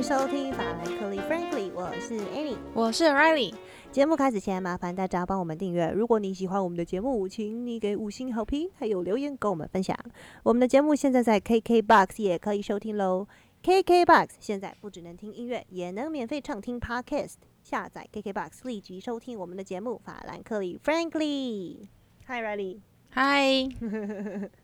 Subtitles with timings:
[0.00, 2.56] 迎收听法兰克利 Frankly，我是 Annie。
[2.72, 3.52] 我是 Riley。
[3.92, 5.90] 节目开始前，麻烦大家帮我们订阅。
[5.90, 9.94] 如果你喜欢我们的节目，请你给五星好评，还有留言跟我们分享。
[10.42, 13.26] 我们的节目现在在 KKBOX 也可以收听喽。
[13.62, 17.34] KKBOX 现在不只能听音乐，也能免费畅听 Podcast。
[17.62, 21.76] 下载 KKBOX 立即收听我们的节目《法兰克利 Frankly》。
[22.26, 22.78] Hi Riley，
[23.10, 23.68] 嗨，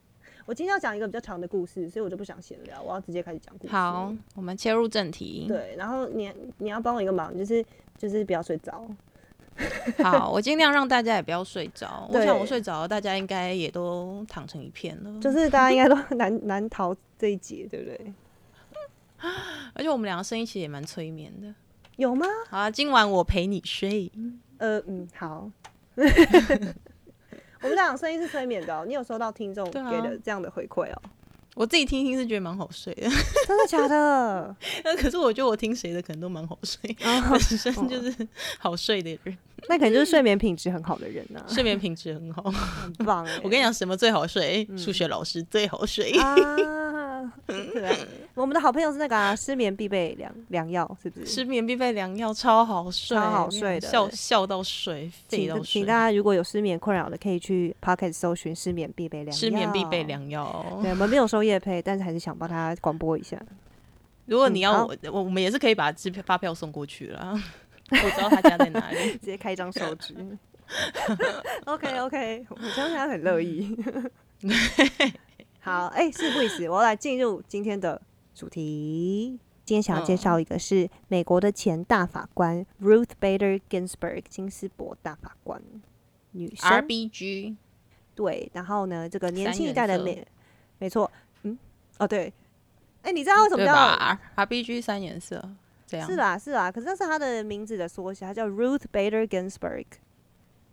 [0.46, 3.72] 我今天要讲一个比较长的故事，所以我就不想闲聊，我要直接开始讲故事。
[3.72, 5.44] 好，我们切入正题。
[5.48, 7.64] 对，然后你你要帮我一个忙，就是
[7.98, 8.86] 就是不要睡着。
[10.04, 12.08] 好，我尽量让大家也不要睡着。
[12.12, 15.20] 我想我睡着了，大家应该也都躺成一片了。
[15.20, 18.12] 就是大家应该都 难难逃这一劫，对不对？
[19.74, 21.52] 而且我们两个声音其实也蛮催眠的。
[21.96, 22.26] 有吗？
[22.48, 24.12] 好啊，今晚我陪你睡。
[24.58, 25.50] 呃嗯，好。
[27.62, 31.02] 我们俩的声音是催眠的、哦，你有收到听众给的这样的回馈哦？
[31.54, 33.08] 我自己听听是觉得蛮好睡的，
[33.48, 34.54] 真的假的？
[34.84, 42.42] 那可是我觉得我听谁的可能都蛮好睡，哦本身就是好睡的人，那可能就是睡眠品质很好的人呐、睡眠品质很好。
[42.42, 43.40] 很棒哎！
[43.42, 44.68] 我跟你讲，什么最好睡？
[44.76, 46.12] 数学老师最好睡。
[46.18, 46.36] 啊，
[48.34, 51.26] 我们的好朋友是那个、啊、失眠必备良良药，是不是？
[51.26, 55.92] 失眠必备良药，超好睡，超好睡的笑笑到睡，废到请请大。
[55.92, 59.32] 家如果有失眠困扰的，可以去 Pocket 搜寻失眠必备良药。
[59.32, 60.06] 失眠必备。
[60.06, 60.64] 良药。
[60.82, 63.36] 对，我们没有收夜配，但是还是想帮他广播一下。
[64.26, 67.34] 如果你要我，我我们也是可以把支票发票送过去了。
[67.90, 69.12] 我知道他家在哪里。
[69.12, 70.14] 直接开一张手指。
[71.66, 73.76] OK OK，我相信他很乐意。
[75.66, 78.00] 好，哎、事不宜迟，我要来进入今天的
[78.36, 79.36] 主题。
[79.64, 85.60] 今天想要介绍一个是美国的前大法官 Ruth Bader Ginsburg 金斯伯大法官，
[86.30, 86.70] 女生。
[86.70, 87.56] RBG
[88.14, 90.24] 对，然后呢，这个年轻一代的美，
[90.78, 91.10] 没错，
[91.42, 91.58] 嗯，
[91.98, 92.32] 哦对，
[93.02, 95.50] 哎、你知道为什么叫？R？RBG 三颜色
[95.84, 99.86] 这样是啦，是啦，可是那是他的名字的缩写，他叫 Ruth Bader Ginsburg，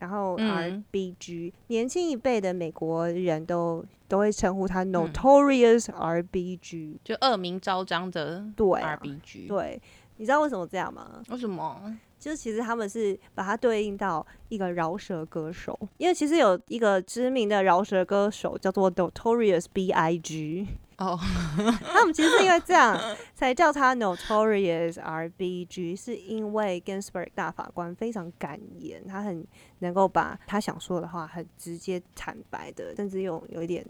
[0.04, 9.82] 然后嗯 RBG，、年轻一辈的美国人都都会称呼嗯他 Notorious RBG，、就恶名昭彰的对啊 RBG。，对，
[10.18, 11.22] 你知道为什么这样吗？
[11.30, 11.98] 为什么？
[12.20, 20.68] 就是其实他们是把它对应到一个饶舌歌手，因为其实有一个知名的饶舌歌手叫做 Notorious B.I.G。
[21.06, 21.20] 哦，
[21.92, 23.00] 他们其实是因为这样
[23.36, 29.46] 才叫他 Notorious RBG，是因为 Ginsburg 大法官非常敢言，他很
[29.80, 33.86] 能够把他想说的话很直接坦白的，甚至用有一点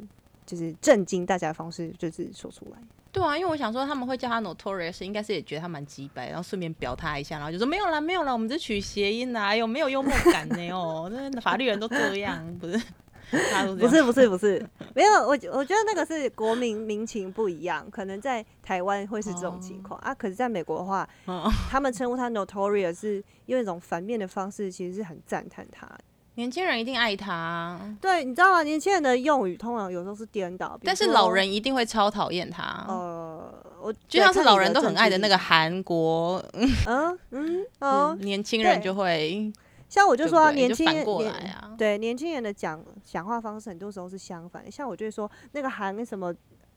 [0.46, 2.78] 就是震惊大家的方式，就是说出来。
[3.12, 12.82] 对啊，因为我想说他们会叫他 Notorious，应该是也觉得他蛮鸡掰，然后顺便表他一下，然后就说没有啦，没有啦，我们只是取谐音啦，哎呦，没有幽默感呢哦， 那法律人都这样，不是？
[13.80, 14.64] 不是不是不是，
[14.94, 21.52] 没有我我觉得那个是国民民情不一样，可能在台湾会是这种情况、啊，可是在美国的话，哦。
[21.70, 25.90] 他们称呼他 Notorious 是用一种反面的方式，其实是很赞叹他。
[26.36, 28.64] 年轻人一定爱他，对，你知道吗？
[28.64, 32.84] 年轻人的用语通常有时候是颠倒，但是老人一定会超讨厌他。
[32.88, 36.44] 呃，我就像是老人都很爱的那个，韩国，
[36.88, 38.18] 嗯嗯哦。
[38.20, 39.54] 嗯，年轻人就会
[39.94, 41.06] 像我就说年轻人
[41.78, 46.34] 对年轻人的讲讲话方式很多时候是相反的，像我就会说那个韩什么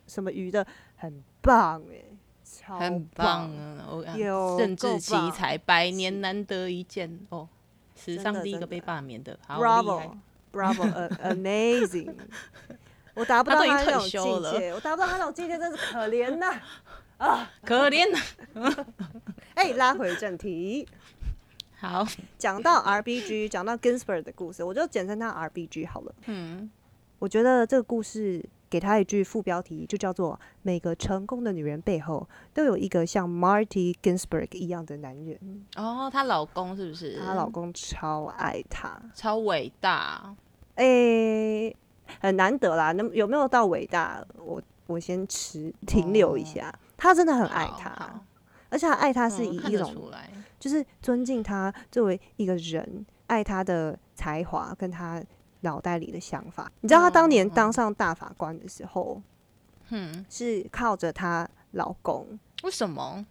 [0.07, 0.67] 什么鱼的
[0.97, 2.05] 很棒哎、
[2.45, 3.87] 超很棒啊！
[3.91, 7.49] 我有政治奇才，百年难得一见哦，
[7.95, 10.19] 史真上第一个被罢免的，好厉害 Bravo
[10.53, 12.15] Bravo a- amazing！
[13.15, 14.21] 我达不到他那种境
[14.61, 16.53] 界，我达不到他那种境界，真是可怜呐
[17.17, 17.51] 啊！
[17.65, 18.87] 可怜呐。
[19.55, 20.87] 哎、拉回正题，
[21.89, 22.07] 好，
[22.39, 26.15] 讲到 RBG， 讲到 Ginsburg 的故事，我就简称他 RBG 好了。
[26.27, 26.71] 嗯，
[27.19, 35.39] 我觉得这个故事给他一句副标题，就叫做“每个成功的女人背后都有一个像 Marty Ginsburg 一样的男人
[35.77, 40.35] 哦，她老公是不是？”，她老公超爱她，超伟大，
[40.75, 41.75] 诶、
[42.21, 42.93] 很难得啦。
[42.93, 44.25] 那有没有到伟大？
[44.39, 46.73] 我我先持停留一下。
[46.99, 48.21] 他真的很爱她，
[48.69, 50.11] 而且他爱他是以一种
[50.59, 55.23] 就是尊敬他作为一个人，爱他的才华跟他
[55.61, 56.71] 脑袋里的想法。
[56.81, 59.21] 你知道他当年当上大法官的时候，
[59.91, 63.25] 嗯，是靠着他老公，为什么？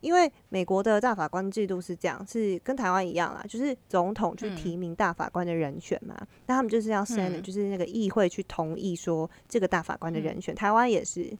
[0.00, 4.56] 因为美国的大法官制度是这样，是跟台湾一样啦，就是总统去嗯。
[4.56, 6.16] 提名大法官的人选嘛，
[6.46, 7.42] 那他们就是要 Senate，、嗯。
[7.42, 10.54] 就是那个议会去同意说这个大法官的人嗯选。
[10.56, 11.32] 台湾也是，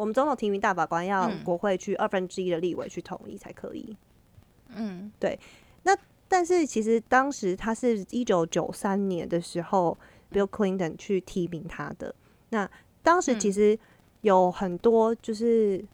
[0.00, 3.94] 我们总统提名大法官要嗯国会去二分之一的立委去同意才可以。
[4.74, 5.38] 嗯对。
[5.82, 5.94] 那
[6.26, 9.98] 但是其实当时他是一九九三年的时候
[10.32, 12.14] ，Bill Clinton 去提名他的。
[12.48, 12.68] 那
[13.02, 13.78] 当时其嗯实
[14.22, 15.84] 有很多就是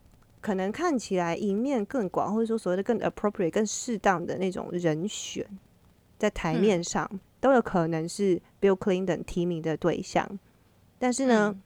[0.40, 5.44] 可能看起来赢面更广，或者说所谓的更 appropriate、更适当的那种人选，
[6.16, 7.10] 在台面上、
[7.40, 10.38] 都有可能是 Bill Clinton 提名的对象。
[10.98, 11.60] 但是呢，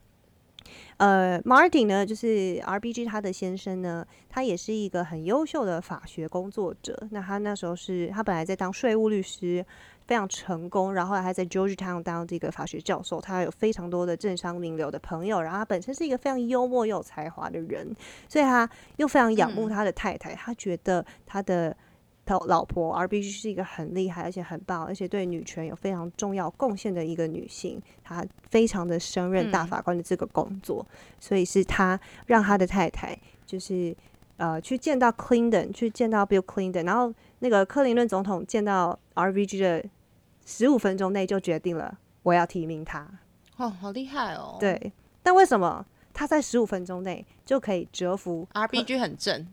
[1.00, 7.08] 呃，Martin 呢，就是 RBG 他的先生呢，他也是一个很优秀的法学工作者。
[7.10, 9.64] 那他那时候是他本来在当税务律师，
[10.06, 13.18] 非常成功，然后还在 Georgetown 当这个法学教授。
[13.18, 17.96] 他有非常多的政商名流的朋友，然后他本身是一个非常幽默又有才华的人，
[18.28, 18.68] 所以他
[18.98, 20.34] 又非常仰慕他的太太。
[20.34, 21.74] 他觉得他的
[22.30, 27.82] 他老婆 RBG 是一个很厉害，而且很棒，而且对女权有非常重要贡献的一个女性。
[28.04, 30.86] 她非常的胜任大法官的这个工作，
[31.18, 33.96] 所以是他让他的太太就是
[34.36, 39.84] 呃去见到 Clinton，去见到 Bill Clinton，然后那个克林顿总统见到 RBG 的
[40.46, 43.08] 十五分钟内就决定了我要提名他。
[43.56, 44.56] 哦，好厉害哦！
[44.60, 44.92] 对，
[45.22, 45.84] 但为什么
[46.14, 49.46] 他在十五分钟内就可以折服？，RBG 很正，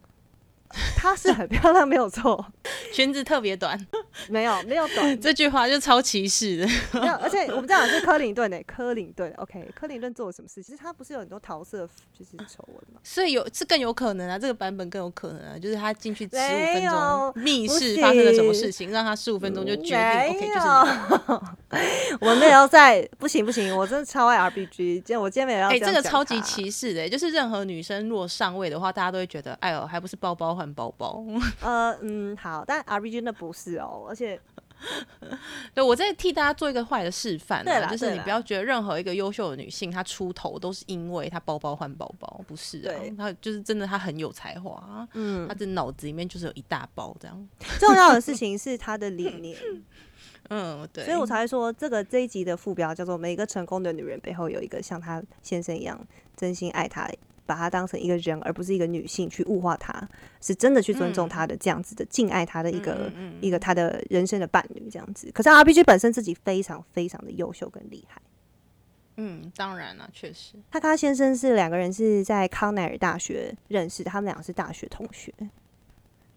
[0.96, 2.46] 她是很漂亮，没有错，
[2.94, 3.80] 裙子特别短，
[4.30, 6.68] 没有没有短， 这句话就超歧视的。
[7.00, 10.62] 没有，而且我们讲的是柯林顿诶，科林顿，OK，柯林顿做了什么事？
[10.62, 11.88] 其实他不是有很多桃色
[12.18, 13.00] 就是丑闻吗？
[13.04, 31.24] 所以有这更有可能啊，这个版本更有可能啊，就是他进去十五分钟，密室发生了什么事情，让他十五分钟就决定 OK 就是我没有在，不行不行，我真的超爱 RPG，今天我今天没有要哎、这这个超级歧视的、就是任何女生如果上位的话，大家都会觉得，哎呦，还不是包包换包包。
[31.62, 34.40] 呃嗯好，但 RPG 那不是哦，而且
[35.74, 47.48] 对我在替大家做一个坏的示范、啊，对啦就是你不要觉得任何一个优秀的女性她出头都是因为她包包换包包，不是啊，她就是真的她很有才华啊，嗯她，的脑子里面就是有一大包这样。
[47.80, 49.58] 重要的事情是她的理念，
[50.50, 56.00] 嗯，对，所以我才会说这个这一集的副标叫做“每一个成功的女人背后有一个像她先生一样
[56.36, 57.10] 真心爱她”。
[57.48, 60.08] 把她当成一个人，而不是一个女性去物化她，
[60.40, 63.12] 是真的去尊重她的这样子的敬爱她的一个、
[63.42, 65.32] 一个她的人生的伴侣这样子。
[65.32, 68.22] 可是 RPG 本身自己非常非常的优秀跟厉害。
[69.16, 75.34] 嗯，当然了，确实，他跟他先生是两个人是在康奈尔大学认识的，他们两个是大学同学。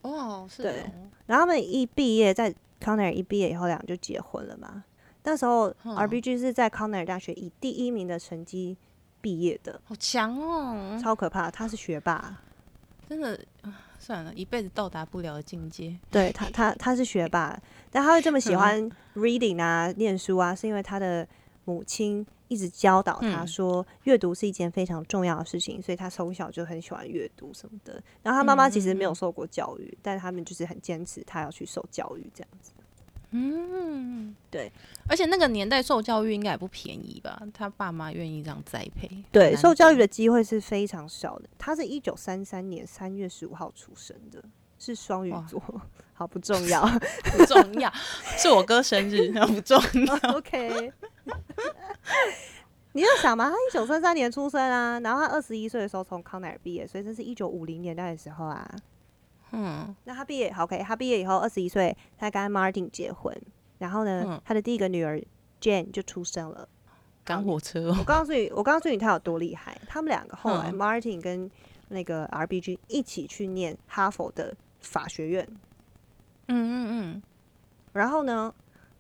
[0.01, 4.83] 哦，是对哦然后他们一毕业，在康奈尔一毕业以后，两个就结婚了嘛。
[5.25, 8.79] 那时候嗯 RBG 是在康奈尔大学以第一名的成绩
[9.21, 11.51] 毕业的，好强哦，超可怕。
[11.51, 12.37] 他是学霸，
[13.09, 15.95] 真的，啊算了，一辈子到达不了的境界。
[16.11, 17.61] 对他，他他是学霸，
[17.93, 21.27] 但他会这么喜欢 reading 啊，念书啊，是因为他的
[21.65, 28.03] 母亲一直教导他嗯说，阅读是一件非常重要的事情，所以他从小就很喜欢阅读什么的。
[28.23, 32.73] 然后他妈妈其实没有受过教育，但他们就是很坚持他要去受教育这样子。
[33.33, 34.73] 嗯，对，
[35.09, 37.41] 而且那个年代受教育应该也不便宜吧？
[37.55, 41.49] 他爸妈愿意这样栽培，对，受教育的机会是非常少的。
[41.57, 44.43] 他是一九三三年三月十五号出生的，
[44.79, 45.63] 是双鱼座，
[46.13, 46.85] 好不重要。
[47.37, 47.93] 不重要，
[48.37, 50.15] 是我哥生日，那不重要。
[50.35, 50.93] OK，
[52.93, 58.69] 你就想嘛，他一九三三年出生啊，然后他二十一岁的时候从康奈尔毕业，所以这是一九五零年代的时候啊。
[59.53, 63.37] 嗯，那他毕业好，OK，他毕业以后二十一岁，他跟 Martin 结婚，
[63.79, 65.21] 然后呢，嗯他的第一个女儿
[65.61, 66.69] Jane 就出生了。
[67.25, 69.79] 赶火车我哦，告诉你，我告诉你他有多厉害。
[69.87, 71.51] 他们两个后来、嗯 Martin 跟
[71.89, 75.47] 那个 RBG 一起去念哈佛的法学院，
[76.49, 77.23] 嗯嗯嗯
[77.93, 78.53] 然后呢，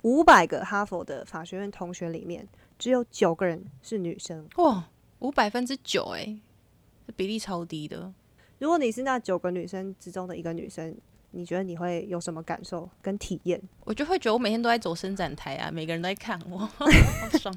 [0.02, 2.46] 五百个哈佛的法学院同学里面，
[2.78, 4.46] 只有九个人是女生。
[4.56, 4.84] 嗯，哇，
[5.20, 6.38] 五百分之九哎，
[7.06, 8.12] 这比例超低的。
[8.60, 10.94] 如果你是那九个女生之中的一个女生，
[11.32, 13.60] 你觉得你会有什么感受跟体验？
[13.84, 16.86] 我就会觉得我每天都在走伸展台啊，每个人都在看我， 好
[17.40, 17.52] 爽。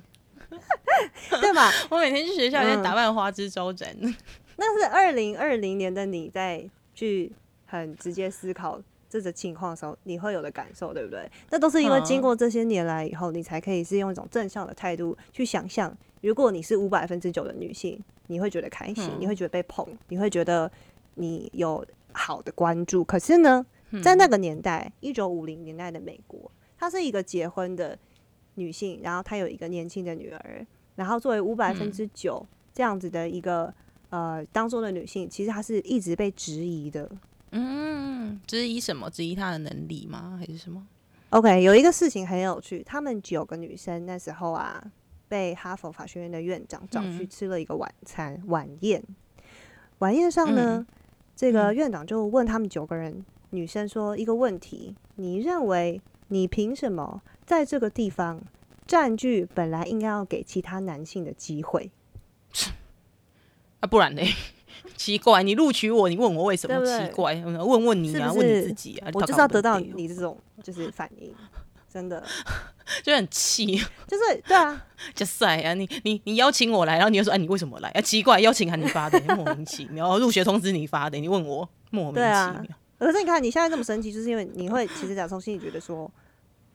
[1.41, 1.69] 对吧？
[1.91, 3.95] 我每天去学校里面嗯打扮花枝招展。
[4.55, 7.31] 那是二零二零年的你在去
[7.65, 8.79] 很直接思考
[9.09, 11.29] 这个情况的时候，你会有的感受，对不对？
[11.49, 20.71] 那都是因为经过这些年来以后，你才可以是用一种正向的态度去想象，如果你是五百分之九的女性，你会觉得开心，嗯你会觉得被捧，你会觉得
[21.15, 23.03] 你有好的关注。
[23.03, 23.65] 可是呢，
[24.01, 27.97] 在那个年代，一九五零年代的美国，她是一个结婚的
[28.55, 30.65] 女性，然后她有一个年轻的女儿，
[30.95, 33.73] 然后作为五百分之九这样子的一个
[34.09, 37.09] 呃当中的女性，其实她是一直被质疑的。
[37.51, 39.09] 嗯，质疑什么？
[39.09, 40.37] 质疑她的能力吗？
[40.39, 40.85] 还是什么
[41.29, 44.83] ？OK，有一个事情很有趣，他们九个女生那时候啊，
[45.27, 49.03] 被哈佛法学院的院长找去嗯吃了一个晚餐、晚宴。
[49.99, 50.87] 晚宴上呢，嗯
[51.35, 58.41] 这个嗯院长就问他们九个人女生说一个问题：你认为你凭什么在这个地方
[58.87, 61.91] 占据本来应该要给其他男性的机会？
[63.81, 64.21] 啊，不然呢？
[64.95, 66.77] 奇怪，你录取我，你问我为什么？
[66.79, 69.09] 对对奇怪，嗯问问你啊，问你自己啊。
[69.13, 71.33] 我就是要得到你这种就是反应，
[71.93, 72.25] 真的
[73.03, 75.75] 就很气，就是对啊， 就晒啊！
[75.75, 77.89] 你你你邀请我来，然后你又说，哎、你为什么来？
[77.89, 80.17] 啊，奇怪，邀请函你发的，莫名其妙。
[80.17, 82.65] 入学通知你发的，你问我，莫名其妙。
[82.97, 86.09] 可是你看你现在这么神奇，就是因为你会其实打从心里觉得说，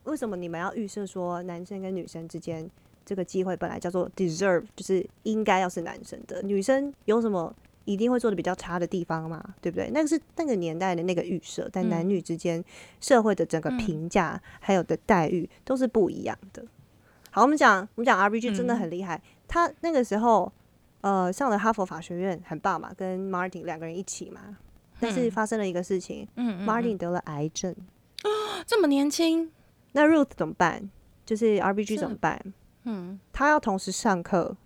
[0.04, 2.70] 为什么你们要预设说男生跟女生之间
[3.04, 7.54] 这个机会本来叫做 deserve，就是应该要是男生的，女生有什么
[7.88, 9.42] 一定会做的比较差的地方嘛？
[9.62, 9.90] 对不对？
[9.92, 12.62] 那个是那个年代的那个预设，但男女之间
[13.00, 16.64] 社会的整个评价还有的待遇都是不一样的。
[17.30, 20.52] 好，我们讲我们讲 RBG 真的很厉害，他那个时候
[21.00, 24.59] 呃上了哈佛法学院，很棒嘛，跟 Martin 两个人一起嘛。
[25.00, 27.73] 但是发生了一个事情、嗯 m a r t i n 得了癌症，
[28.66, 29.50] 这么年轻，
[29.92, 30.90] 那 Ruth 怎么办？
[31.25, 32.52] 就是 RBG 怎么办？
[32.83, 34.57] 嗯，他要同时上课，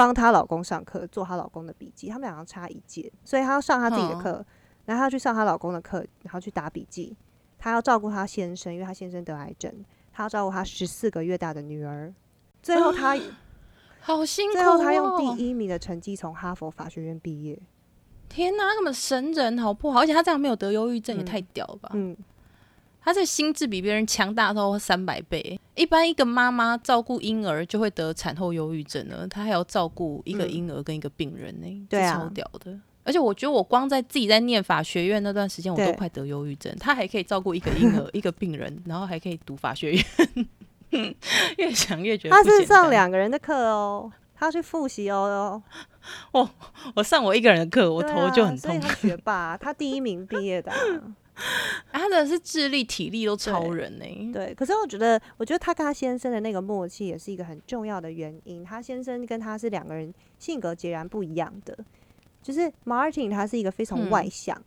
[0.00, 2.08] 帮她老公上课，做她老公的笔记。
[2.08, 4.42] 他们两个差一届，所以她要上她自己的课，
[4.86, 7.14] 然后她要去上她老公的课，然后去打笔记。
[7.58, 12.14] 她要照顾她先生，因为她先生得癌症，她要照顾她十四个月大的女儿。
[12.62, 13.14] 最后她，
[14.00, 14.62] 好辛苦、哦。
[14.62, 17.60] 最后她用第一名的成绩从哈佛法学院毕业。
[18.30, 20.00] 天哪，他根本神人，好不好？
[20.00, 21.90] 而且她这样没有得忧郁症，也嗯太屌了吧！
[21.92, 22.16] 嗯，
[23.02, 25.58] 他这心智比别人强大到三百倍。
[25.74, 32.78] 一般一个妈妈照顾婴儿就会得产后忧郁症了，她还要照顾一个嗯婴儿跟一个病人呢、对超屌的。
[33.02, 36.72] 而且我觉得我光在自己在念法学院那段时间，我都快得忧郁症。
[36.78, 40.04] 他还可以照顾一个婴儿、 一个病人，然后还可以读法学院。
[41.56, 42.66] 越想越觉得他是。
[42.66, 45.62] 上两个人的课哦，他要去复习哦。
[46.32, 46.50] 哦
[46.94, 48.80] 我上我一个人的课，我头就很痛。
[48.96, 50.78] 学霸，他第一名毕业的啊、
[51.92, 58.62] 他真的是智力、体力都超人呢、对，可是我觉得，我觉得他跟他先生的那个默契也是一个很重要的原因。
[58.64, 61.76] 他先生跟他是两个人性格截然不一样的，
[62.42, 64.10] 就是 Martin 他是一个非常嗯。
[64.10, 64.62] 外向、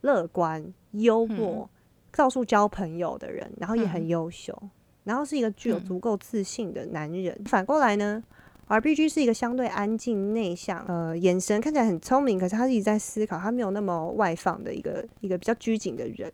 [0.00, 1.68] 乐观、幽默、
[2.12, 4.08] 到处交朋友的人，然后也很嗯。
[4.08, 4.56] 优秀，
[5.04, 5.84] 然后是一个具有嗯。
[5.84, 7.40] 足够自信的男人。
[7.44, 8.22] 反过来呢
[8.70, 16.32] ？RBG 是一个相对安静、内向，呃，眼神看起来很聪明，可是他一直在思考，他没有那么外放的一个一个比较拘谨的人。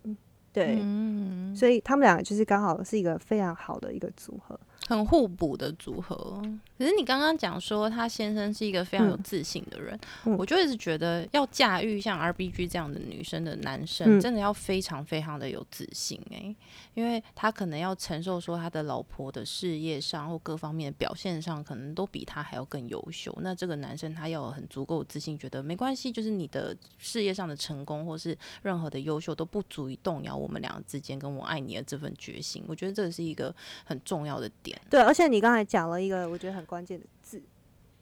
[0.53, 4.59] 对，嗯，所以他们两个就是刚好是一个非常好的一个组合。
[4.87, 6.41] 很互补的组合。
[6.77, 16.55] 可是你刚刚讲说他先生是一个非常有嗯自信的人，嗯我就一直觉得要驾驭像 RBG 这样的女生的男生，嗯真的要非常非常的有自信诶、
[16.93, 23.35] 因为他可能要承受说他的老婆的事业上或各方面的表现上，可能都比他还要更优秀。
[23.41, 32.63] 那这个男生他要有很足够的自信，觉得没关系，就是你的事业上的成功或是任何的优秀都不足以动摇我们两个之间跟我爱你的这份决心。
[32.67, 33.53] 我觉得这是一个
[33.83, 34.76] 很重要的点。
[34.89, 37.41] 对，而且你刚才讲了一个我觉得很关键的字，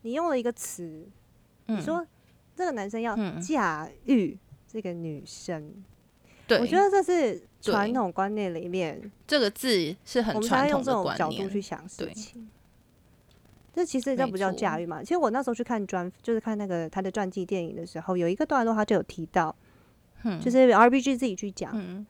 [0.02, 1.08] 你用了一个词，
[1.68, 1.78] 嗯。
[1.78, 2.06] 你说
[2.56, 3.42] 这个男生要嗯。
[3.42, 5.84] 驾驭这个女生，
[6.48, 11.62] 对，我觉得这是传统观念里面，这个字是很我们才传用这种角度去。
[11.62, 12.50] 想事情。
[13.74, 15.02] 这其实这不叫驾驭嘛？
[15.02, 19.54] 其实我那时候去看专，就是看那个他的传记电影的时候，有一个段落他就有提到，
[20.24, 20.40] 嗯。
[20.40, 22.06] 就是 RBG 自己去讲，嗯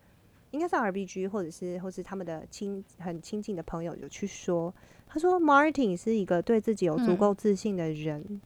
[0.55, 4.73] 应该是 RBG 或者是或是他们的亲很亲近的朋友有去说，
[5.05, 7.17] 他说 Martin 是一个对自己有足嗯。
[7.17, 8.39] 够自信的人，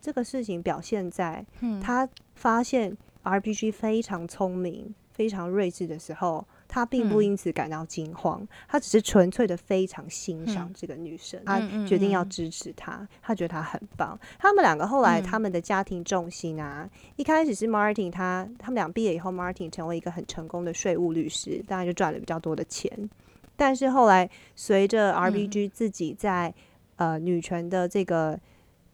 [0.00, 7.24] 这个事情表现在嗯，他发现 RBG 非常聪明、非常睿智的时候，他并不嗯。
[7.24, 10.74] 因此感到惊慌，他只是纯粹的非常欣赏嗯。
[10.74, 12.30] 这个女生，他决定要嗯。
[12.30, 14.18] 支持她，他觉得她很棒。
[14.38, 15.22] 他们两个后来嗯。
[15.24, 23.10] 他们的家庭重心啊，一开始是 Martin 他他们俩毕业以后，Martin 成为一个很成功的税务律师，当然就赚了比较多的钱。
[23.56, 25.32] 但是后来随着嗯。
[25.32, 26.54] RBG 自己在、
[26.96, 28.38] 呃女权的这个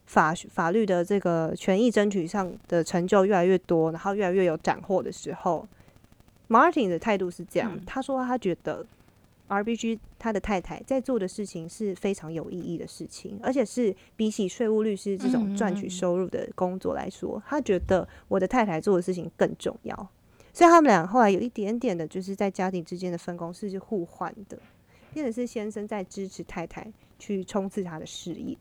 [0.06, 5.66] 法法律的这个权益争取上的成就越来越多，然后越来越有斩获的时候
[6.49, 8.85] ，Martin 的态度是这样，嗯他说他觉得
[9.49, 20.09] RBG 他的太太在做的事情是非常有意义的事情，而且是比起税务律师这种赚取收入的工作来说，他觉得我的太太做的事情更重要。
[20.53, 24.59] 所以他们俩后来有一点点的，就是在家庭之间的分工是互换的，
[25.12, 28.57] 变成是先生在支持太太去冲刺他的事业。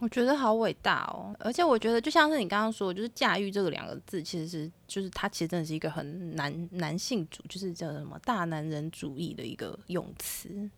[0.00, 10.70] 我觉得好伟大哦，而且我觉得就像是你刚刚说，就是驾驭这个两个字，其实是就是它其实真的是一个很男男性主，就是叫什么大男人主义的一个用词。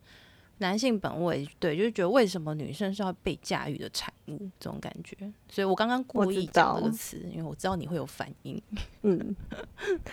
[0.61, 5.17] 男性本位，对，就是觉得为什么女生是要被驾驭的产物这种感觉。
[5.49, 8.61] 所以我刚刚故意讲这个词，因为我知道你会有反应。
[9.01, 9.35] 嗯，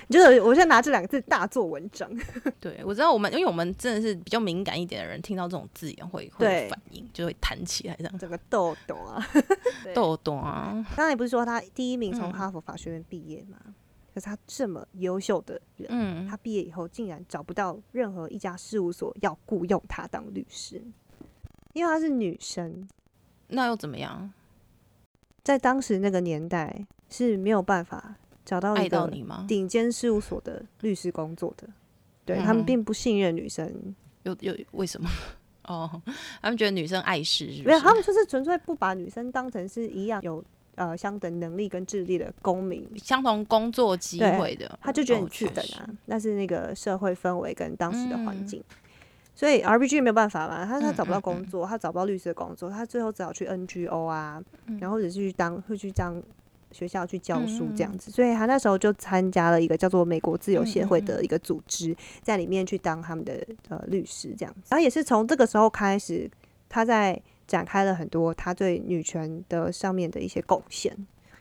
[0.09, 2.11] 就是我现在拿这两个字大做文章。
[2.59, 8.19] 对，我知道我们，因为我们真的是比较敏感一点的人，听到这种字眼会会有反应，就会弹起来这样。
[8.19, 9.25] 整个豆豆啊，
[9.95, 10.85] 豆豆啊。
[10.97, 13.59] 刚才不是说他第一名从哈佛法学院毕业吗？
[14.19, 20.83] 可是他这么优秀的人，嗯，他毕业以后竟然找不到任何一家事务所要雇佣他当律师，
[21.73, 22.89] 因为他是女生。
[23.47, 24.33] 那又怎么样？
[25.45, 29.09] 在当时那个年代是没有办法找到一个
[29.47, 31.69] 顶尖事务所的律师工作的。
[32.25, 33.95] 对他们并不信任女生。
[34.25, 35.09] 有有为什么？
[35.63, 36.03] 哦，
[36.43, 40.45] 他们觉得女生碍事，没有，他们就是纯粹不把女生当成是一样有。
[40.79, 45.85] 呃，相等能力跟智力的公民，相同工作机会的，他就觉得你去等啊。
[46.07, 48.63] 那是那个社会氛围跟当时的环境，
[49.35, 54.41] 所以 RBG 没有办法嘛，他他找不到工作，他找不到律师的工作，他最后只好去 NGO 啊，
[54.81, 56.23] 然后或者是去当会去当
[56.71, 58.13] 学校去教书这样子。
[58.13, 64.69] 所以他那时候就参加了一个叫做美国自由协会的一个组织，在里面去当他们的呃律师这样子。
[64.69, 66.31] 然后也是从这个时候开始，
[66.69, 67.21] 他在。
[67.49, 70.93] 展开了很多他对女权的上面的一些贡献，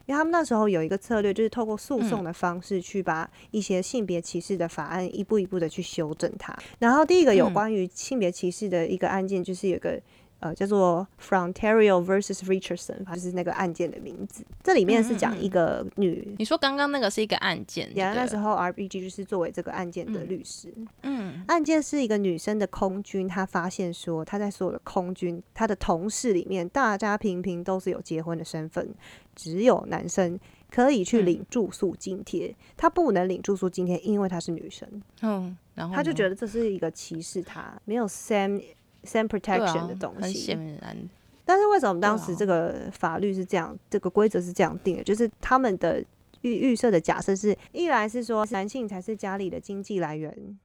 [0.07, 6.57] 因为他们那时候有一个策略，就是透过诉讼的方式去把一些性别歧视的法案一步一步的去修正它。
[6.79, 10.01] 然后第一个有关于性别歧视的一个案件，就是有个。
[10.39, 14.45] 呃，叫做 Frontario versus Richardson，就是那个案件的名字。
[14.63, 20.71] 这里面是讲一个女，你说刚刚那个是一个案件，对，那时候 RBG 就是作为这个案件的律师。
[21.01, 28.93] 嗯，案件是一个女生的空军，她发现说她在所有的空军，她的同事里面，大家平平都是有结婚的身份，
[29.35, 30.39] 只有男生
[30.69, 34.87] 可以去领住宿津贴，她不能领住宿津贴，因为她是女生。
[35.23, 38.61] 嗯，然后她就觉得这是一个歧视她，没有 Sam。
[39.07, 41.09] Same protection 的东西，很显然。
[41.45, 45.03] 但是为什么当时这个法律是这样，这个规则是这样定的？
[45.03, 46.03] 就是他们的
[46.41, 50.59] 预预设的假设是，一来是说男性才是家里的经济来源，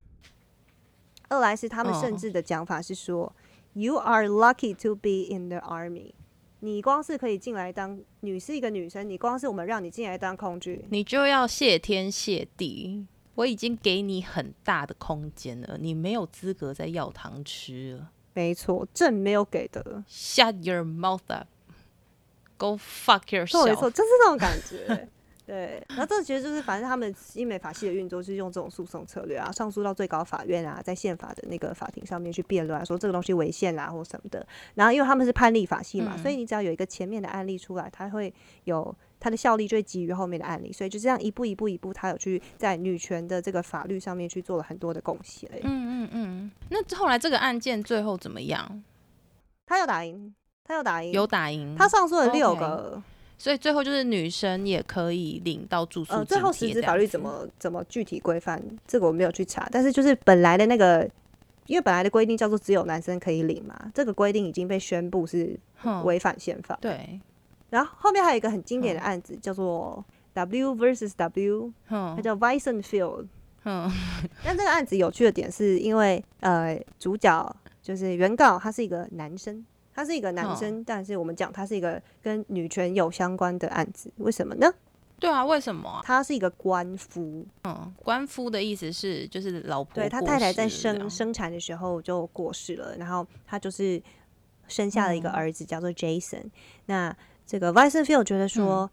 [1.28, 3.32] 二来是他们甚至的讲法是说
[3.74, 6.14] ，You are lucky to be in the army。
[6.58, 13.06] 你光是可以进来当女是一个女生，你光是我们让你进来当空军，你就要谢天谢地。
[13.34, 18.10] 我已经给你很大的空间了，你没有资格再要糖吃了。
[18.34, 20.02] 没错，朕没有给的。
[20.08, 21.46] Shut your mouth up.
[22.56, 23.66] Go fuck yourself.
[23.66, 25.08] 没错，就是这种感觉。
[25.44, 34.46] 对，然后这其实就是反正他们英美法系的运作就是用这种诉讼策略啊，上诉到最高法院啊，在宪法的那个法庭上面去辩论，说这个东西违宪啊或什么的。
[34.74, 38.32] 然后因为他们是判例法系嘛，所以你只要有一个前面的案例出来，他会
[38.64, 40.72] 有它的效力，就会基于后面的案例。
[40.72, 45.48] 所以就这样一步一步一步，他有去在女权的这个法律上面去做了很多的贡献。
[45.62, 46.50] 嗯嗯嗯。
[46.70, 48.82] 那后来这个案件最后怎么样？
[49.64, 51.76] 他有打赢，他有打赢，有打赢。
[51.78, 53.00] 他上诉了六个。
[53.38, 56.14] 所以最后就是女生也可以领到住宿。
[56.14, 59.68] 呃，最后实质法律怎么怎么具体规范，这个我没有去查。
[59.72, 61.08] 但是就是本来的那个，
[61.66, 65.58] 因为本来的规定叫做只有男生可以领嘛，这个规定已经被宣布是
[66.04, 66.78] 违反宪法。
[66.80, 67.20] 对。
[67.72, 70.04] 然后后面还有一个很经典的案子叫做
[70.34, 73.26] W versus W，它叫 v i s o n Field。
[73.64, 73.90] 嗯。
[74.44, 79.64] 但这个案子有趣的点是因为呃主角就是原告他是一个男生。
[79.94, 84.66] 他是一个男生，但是我们讲他是一个跟女权有相关的案子，为什么呢？
[85.20, 86.00] 对啊，为什么？
[86.02, 87.46] 他是一个官夫。
[87.64, 89.96] 嗯，官夫的意思是就是老婆。
[89.96, 94.02] 对他太太在生生产的时候就过世了，然后他就是
[94.66, 96.44] 生下了一个儿子，叫做 Jason。
[96.86, 97.14] 那
[97.46, 98.90] 这个 Vicenfield 觉得说，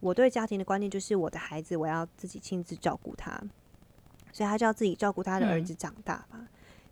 [0.00, 3.32] 我对家庭的观念就是我的孩子我要自己亲自照顾他，
[4.32, 6.48] 所以他就要自己照顾他的儿子长大嘛。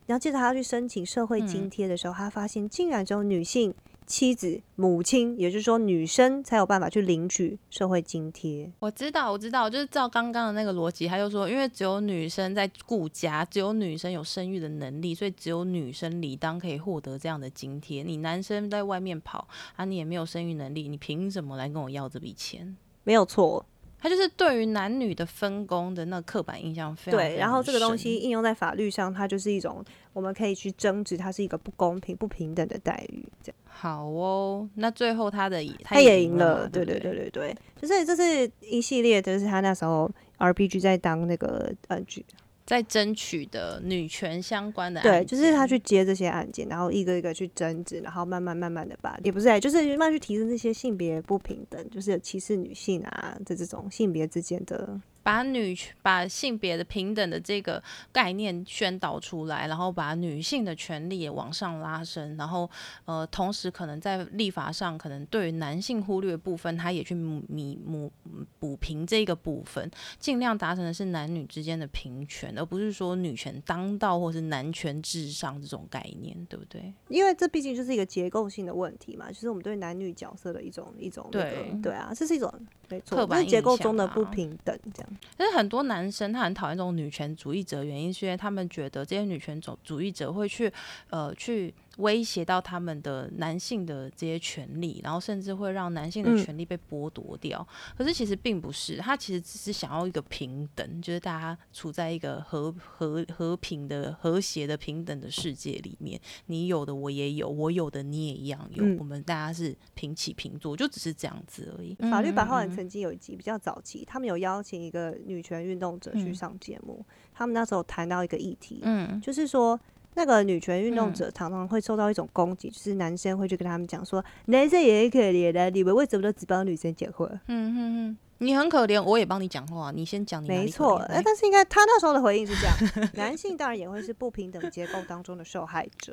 [0.06, 3.74] 然后接着他要去申请社会津贴的时候，他发现竟然只有女性
[4.08, 8.72] 妻子、母亲，也就是说女生才有办法去领取社会津贴。
[8.78, 18.02] 我知道，我知道，就是照刚刚的那个逻辑，他就说，因为只有女生在顾家，只有女生有生育的能力，所以只有女生理当可以获得这样的津贴。
[18.02, 22.76] 你男生在外面跑啊，你也没有生育能力，你凭什么来跟我要这笔钱？
[23.04, 23.66] 没有错。
[24.00, 33.26] 他就是对于男女的分工的那刻板印象非常对，然后这个东西应用在法律上，它就是一种我们可以去争执，它是一个不公平、不平等的待遇。
[33.42, 42.24] 这样好哦，那最后他的他也赢了，对对对对对，就是这是一系列，就是他那时候 RPG 在当那个呃剧。
[42.68, 55.00] 在争取的女权相关的对，就是他去接这些案件，然后一个一个去争执，然后慢慢慢慢的把也不是，就是慢慢去提升这些性别不平等，就是歧视女性啊的这种性别之间的。
[55.28, 62.68] 把女把性别的平等的这个概念宣导出来，然后把女性的权利也往上拉升，然后
[63.04, 68.10] 呃，同时可能在立法上，可能对于男性忽略部分，他也去弥补
[68.58, 76.90] 补平这个部分，尽量达成的是男女之间的平权，而不是说女权当道或是男权至上这种概念，对不对？
[77.08, 82.50] 因为这毕竟就是一个结构性的问题嘛，就是我们对男女角色的一种一种对对啊，这是一种
[82.88, 85.10] 没错，刻板结构中的不平等这样。
[85.36, 90.72] 但是很多男生他很讨厌这种女权主义者，原因是因为他们觉得这些女权主主义者会去
[91.10, 97.66] 呃去威胁到他们的男性的这些权利，然后甚至会让男性的嗯权利被剥夺掉。
[97.96, 111.94] 可是其实并不是，他其实只是想要一个平等，就是大家处在一个和和和平的和谐的平等的世界里面，你有的我也有，我有的你也一样有，嗯我们大家是平起平坐，就只是这样子而已。
[112.10, 119.78] 法律白话文曾经有一集比较早期，他们有邀请一个女权运动者去嗯上节目，他们那时候谈到一个议题，嗯就是说。
[120.18, 127.28] 那个女权运动嗯者常常会受到一种攻击，就是男生会去跟他们讲说，男生也很可怜的，你们为什么都只帮女生结婚？
[127.46, 136.12] 嗯嗯嗯，你很可怜，我也帮你讲话，你先讲你没错，怜哎，但是应该他那时候的回应是这样： 男性当然也会是不平等结构当中的受害者，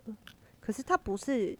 [0.59, 1.57] 可是他不是，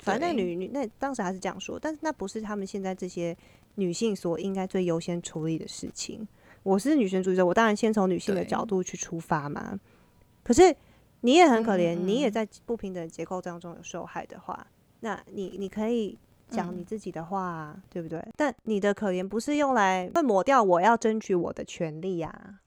[0.00, 3.36] 反正女女那当时还是这样说，但是那不是他们现在这些
[3.76, 6.26] 女性所应该最优先处理的事情。
[6.64, 9.78] 我是女权主义者，我当然先从女性的角度去出发嘛。
[10.42, 10.74] 可是
[11.24, 14.66] 你也很可怜，嗯嗯你也在不平等结构当中有受害的话，
[15.00, 16.18] 那你你可以
[16.50, 16.78] 讲嗯。
[16.78, 18.22] 你自己的话、啊，对不对？
[18.36, 22.60] 但你的可怜不是用来会抹掉我要争取我的权利呀、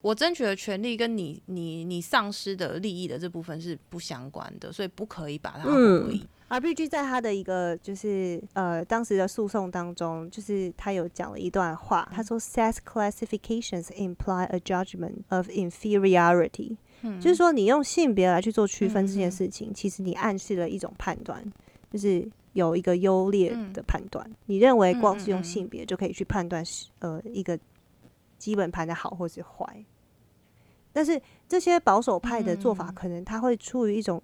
[0.00, 6.06] 我争取的权利跟你你你丧失的利益的这部分是不相关的，所以不可以把它嗯。
[6.06, 6.26] 合一。
[6.48, 17.20] RPG 在他的一个就是呃当时的诉讼当中，就是他有讲了一段话，他说 sex classifications imply a judgment of inferiority，、嗯。
[17.20, 21.44] 就是说你用性别来去做区分这件事情，其实你暗示了一种判断，
[21.90, 23.72] 就是有一个优劣嗯。
[23.72, 24.28] 的判断。
[24.46, 27.58] 你认为光是用性别就可以去判断是呃一个
[28.38, 29.84] 基本盘的好或是坏，
[30.92, 32.94] 但是这些保守派的做法，嗯。
[32.94, 34.20] 可能他会出于一种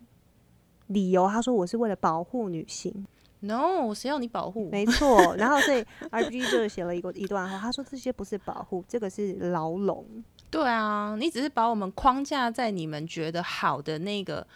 [0.89, 3.07] 理由，他说我是为了保护女性，
[3.41, 4.69] No，谁要你保护？
[4.71, 5.37] 没错。
[5.37, 10.05] 然后所以 RPG 就写了一个一段话，他说这些不是保护，这个是牢笼。
[10.51, 14.47] 对啊，你只是把我们框架在你们觉得好的那个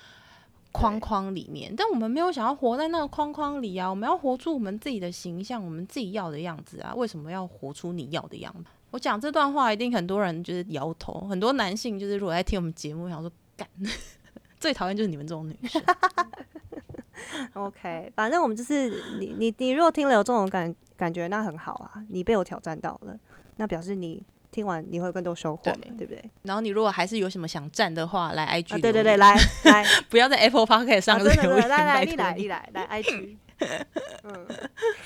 [0.72, 3.88] 框框里面，但我们没有想要活在那个框框里啊！
[3.88, 6.94] 我们要活出我们自己的形象，我们自己要的样子啊！
[6.96, 8.70] 为什么要活出你要的样子？
[8.90, 13.68] 我讲这段话，一定很多人就是摇头，很多男性就是如果在听我们节目，想说干，
[14.58, 15.82] 最讨厌就是你们这种女生。
[17.54, 23.16] OK，反正我们就是你你你如果听了有这种感感觉，那很好啊，你被我挑战到了，
[23.56, 26.30] 那表示你听完你会有更多收获嘛，对对不对？
[26.42, 31.34] 然后你如果还是有什么想站的话，来 IG 啊，对对对，来来， 不要在 Apple Podcast 啊，上来
[31.68, 33.36] 来，拜托你来你来来 IG，
[34.24, 34.46] 嗯，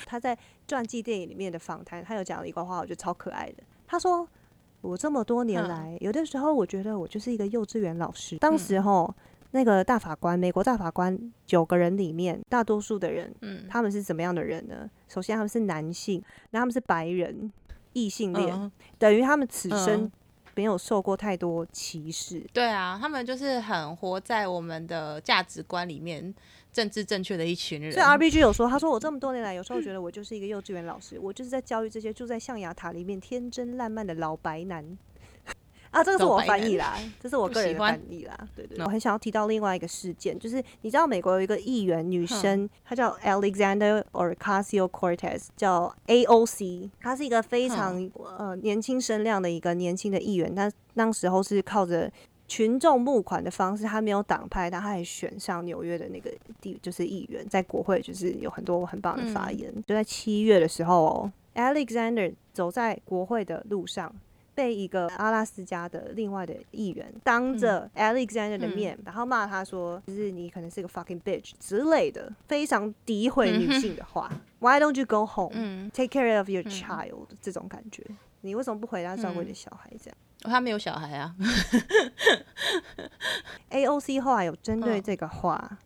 [0.07, 3.63] 他在传记电影里面的访谈，他有讲了一段话，我觉得超可爱的。
[3.87, 4.27] 他说
[4.81, 8.37] ：“我这么多年嗯来，有的时候我觉得我就是一个幼稚园老师。
[8.39, 9.15] 当时候
[9.53, 14.91] 那个大法官，美国大法官九个人里面，大多数的人嗯，他们是怎么样的人呢？
[15.09, 17.51] 首先他们是男性，然后他们是白人，
[17.93, 20.13] 异性恋，嗯等于他们此生嗯
[20.55, 22.45] 没有受过太多歧视。
[22.53, 26.35] 对啊，他们就是很活在我们的价值观里面，
[26.73, 27.93] 政治正确的一群人。
[27.93, 34.97] 所以 R B G 有说，他说我这么多年来，有时候觉得我就是一个幼稚园老师，我就是在教育这些住在象牙塔里面天真烂漫的老白男。
[35.91, 38.37] 啊，这个是我翻译啦，这是我个人的翻译啦。
[38.55, 52.11] 对对我很想要提到另外一个事件，就是你知道美国有一个议员女生，她叫 Alexander Ocasio Cortez，叫 AOC，她是一个非常呃年轻声量的一个年轻的议员，她那时候是靠着
[52.49, 59.73] 群众募款的方式，他没有党派，但他还选上纽约的那个地，就是议员，在国会就是有很多很棒的发言。
[59.87, 64.15] 就在七月的时候哦，Alexander 走在国会的路上。
[64.57, 74.33] 被一个阿拉斯加的另外的议员当着 Alexander 的面，然后骂他说：“就是你可能是个 fucking bitch 之类的，非常诋毁女性的话。
[74.59, 78.03] Why don't you go home, 嗯，take care of your child？、这种感觉，
[78.41, 79.91] 你为什么不回家照顾你的嗯小孩？
[80.03, 80.17] 这样。
[80.41, 81.37] 他没有小孩啊。
[83.71, 85.79] AOC 后来有针对嗯这个话，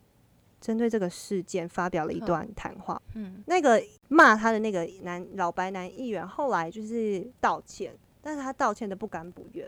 [0.61, 3.01] 针对这个事件发表了一段谈话。
[3.15, 9.65] 嗯那个骂他的那个男老白男议员后来就是道歉，但是他道歉的不敢不愿。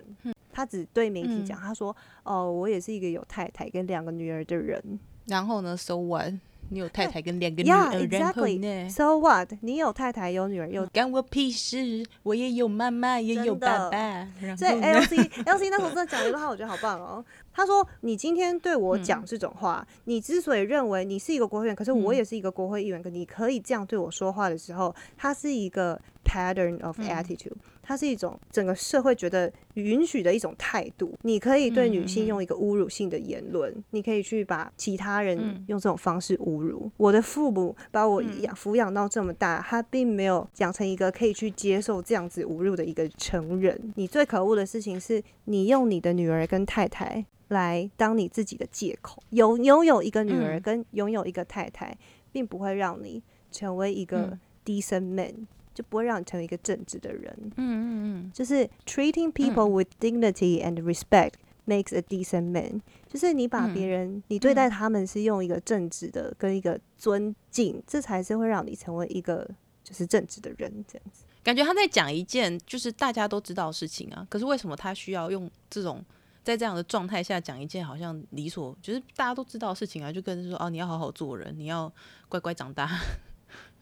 [0.52, 5.00] 他只对媒体讲，嗯他说：“哦，我也是一个有太太跟两个女儿的人。
[5.26, 6.34] 然后呢？So what？
[6.70, 8.60] 你有太太跟两个女 Yeah, 儿，然后 exactly.
[8.60, 9.52] 呢？So what？
[9.62, 12.06] 你有太太，有女儿，有干我屁事！
[12.24, 13.98] 我也有妈妈，也有爸爸。
[14.39, 17.24] 然所以 L C L C 那时候真的讲了一段话，我觉得好棒哦。
[17.54, 26.00] 他说：“你今天对我嗯讲这种话，你之所以认为你是一个国会议员，可是我嗯也是一个国会议员，可你可以这样对我说话的时候，他是一个
[26.34, 31.13] pattern of 嗯 attitude，、它是一种整个社会觉得允许的一种态度。
[31.22, 36.89] 你可以对女性用一个侮辱性的言论，你可以去把其他人嗯用这种方式侮辱。
[36.98, 38.24] 我的父母把我
[38.56, 43.93] 抚养到这么大，他并没有养成一个可以去接受这样子侮辱的一个成人。
[43.96, 49.22] 你最可恶的事情是你用你的女儿跟太太来当你自己的借口。
[49.30, 51.96] 有拥有一个女儿嗯跟拥有一个太太，
[52.32, 57.33] 并不会让你成为一个嗯 decent man，、就不会让你成为一个正直的人。
[57.55, 61.33] 嗯嗯嗯，就是 treating people with dignity and respect
[61.65, 69.49] makes a decent man，就是你把嗯别人，你对待他们是用一个正直的跟一个尊敬，这才是会让你成为一个
[69.83, 71.23] 就是正直的人，这样子。
[71.43, 76.03] 感觉他在讲一件就是大家都知道的事情啊，可是为什么他需要用这种
[76.41, 80.09] 在这样的状态下讲一件好像理所就是大家都知道的事情啊？
[80.09, 81.91] 就跟说哦，你要好好做人，你要
[82.29, 82.89] 乖乖长大，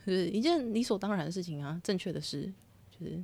[0.06, 2.52] 就是一件理所当然的事情啊，正确的事，
[2.90, 3.24] 就是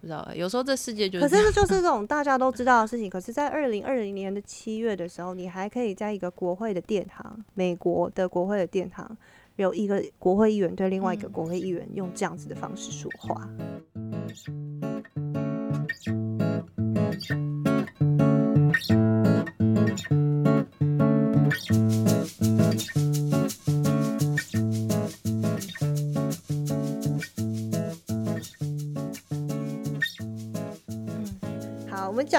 [0.00, 3.10] 不知道欸，有时候这世界就是可是这就是 这种大家都知道的事情。
[3.10, 9.16] 可是，在二零二零年的七月的时候，你还可以在一个国会的殿堂，美国的国会的殿堂，
[9.56, 13.40] 有一个国会议员对另外一个嗯国会议员用这样子的方式说话。
[13.40, 13.50] 好，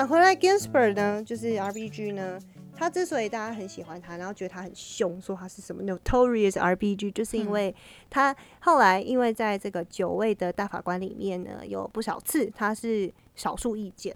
[0.07, 2.39] 讲回来，Ginsburg 呢，就是 RBG 呢，
[2.73, 7.51] 他之所以大家很喜欢他，然后觉得他很凶，说他是什么 notorious RBG，就是因嗯。
[7.51, 7.75] 为
[8.09, 14.15] 他后来因为在这个九位的大法官里面呢，有不少次他是少数意见，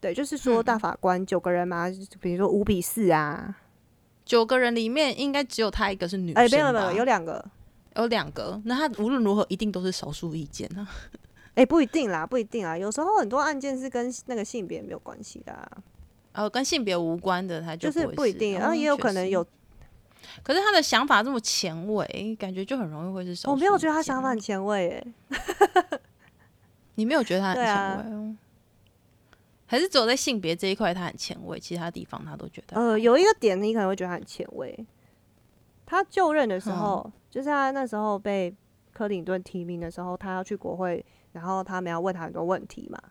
[0.00, 0.64] 对，就是说嗯。
[0.64, 1.86] 大法官九个人嘛，
[2.20, 3.56] 比如说五比四啊，
[4.24, 6.40] 九个人里面应该只有他一个是女生吧？
[6.40, 7.44] 哎、没有没有，有两个，
[7.94, 10.88] 有两个，那他无论如何一定都是少数意见啊。
[11.54, 15.70] 哎、不一定啦，不一定啊，有时候很多案件是跟那个性别没有关系的、啊，
[16.32, 19.44] 呃，跟性别无关的，他就是不一定，哦然后也有可能有，
[20.42, 25.98] 可是他的想法这么前卫，感觉就很容易会是我没有觉得他想法很前卫，哎，
[26.94, 28.36] 你没有觉得他很前卫哦？
[29.66, 34.86] 还是只有在性别这一块他很前卫，其他地方他都觉得呃，有一个点你可能会觉得他很前卫。
[35.86, 38.54] 他就任的时嗯候，就是他那时候被
[39.00, 43.02] 克林顿提名的时候，他要去国会，然后他们要问他很多问题嘛，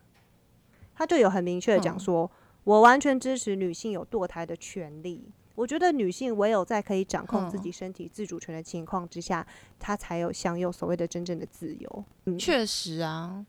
[0.93, 2.31] 他就有很明确的讲嗯说，
[2.63, 5.31] 我完全支持女性有堕胎的权利。
[5.55, 9.43] 我觉得女性唯有在可以掌控自嗯己身体自主权的情况之下，
[9.79, 12.05] 她才有享有所谓的真正的自由。
[12.25, 13.43] 嗯，确实啊。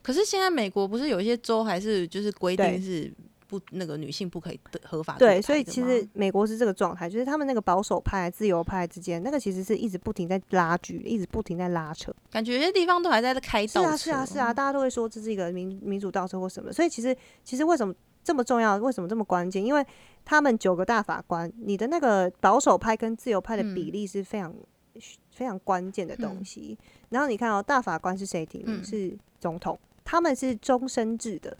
[0.00, 3.12] 可是现在美国不是有一些州还是就是规定是
[3.48, 12.14] 不那个女性不可以的合法对，所以其实美国是这个状态，就是他们那个保守派、自由派之间，那个其实是一直不停在拉锯，一直不停在拉扯。
[12.30, 13.80] 感觉有些地方都还在开倒车。
[13.80, 16.70] 是啊，是啊，是啊，大家都会说这是一个民民主倒车或什么。
[16.70, 18.76] 所以其实其实为什么这么重要？
[18.76, 19.64] 为什么这么关键？
[19.64, 19.84] 因为
[20.26, 24.54] 他们九个大法官，你的那个保守派跟自由派的比嗯例是非常、
[25.30, 26.78] 非常关键的东嗯西。
[27.08, 28.82] 然后你看哦，大法官是谁提名？
[28.82, 31.56] 嗯是总统，他们是终身制的。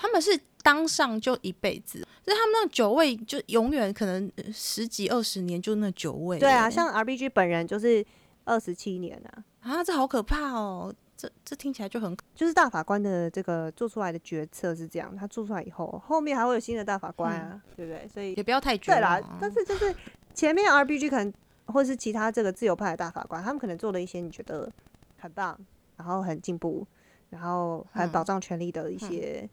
[0.00, 6.38] 他们是当上就一辈子，就是他们那九位就永远可能呃十几二十年就那九位。
[6.38, 8.04] 对啊，像 RBG 本人就是
[8.44, 9.44] 二十七年啊。
[9.60, 10.94] 啊，这好可怕哦！
[11.16, 18.08] 这这听起来就很就是大法官的这个做出来的决策是这样，他做出来以后，后面还会有新的大法官啊，对不对？
[18.08, 19.92] 所以也不要太绝对啦但是就是
[20.32, 21.32] 前面 RBG 可能
[21.66, 24.70] 或是其他这个自由派的大法官，他们可能做了一些你觉得
[25.18, 25.58] 很棒，
[25.96, 26.86] 然后很进步，
[27.30, 29.48] 然后很保嗯障权利的一些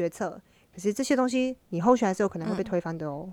[0.00, 0.40] 决策，
[0.74, 2.64] 可是这些东西你后续还是有可能会被嗯。
[2.64, 3.28] 推翻的哦。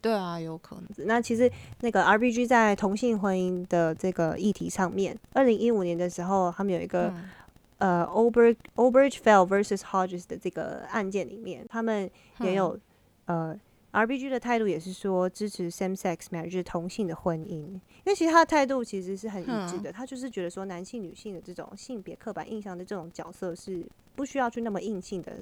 [0.00, 1.06] 对啊，有可能。
[1.06, 1.48] 那其实
[1.82, 7.30] 那个 RBG 在同性婚姻的这个议题上面，二零一五年的时候，他们有一个、嗯。
[7.78, 12.54] 呃 Ober Obergefell versus Hodges 的这个案件里面，他们也嗯。
[12.54, 12.78] 有、
[13.26, 13.60] 呃
[13.92, 25.32] RBG 的态度也是说支持 same sex marriage 就是同性的婚姻，因为其实他的态度其实是很一致的，他就是觉得说男性女性的这种性别刻板印象的这种角色是不需要去那么硬性的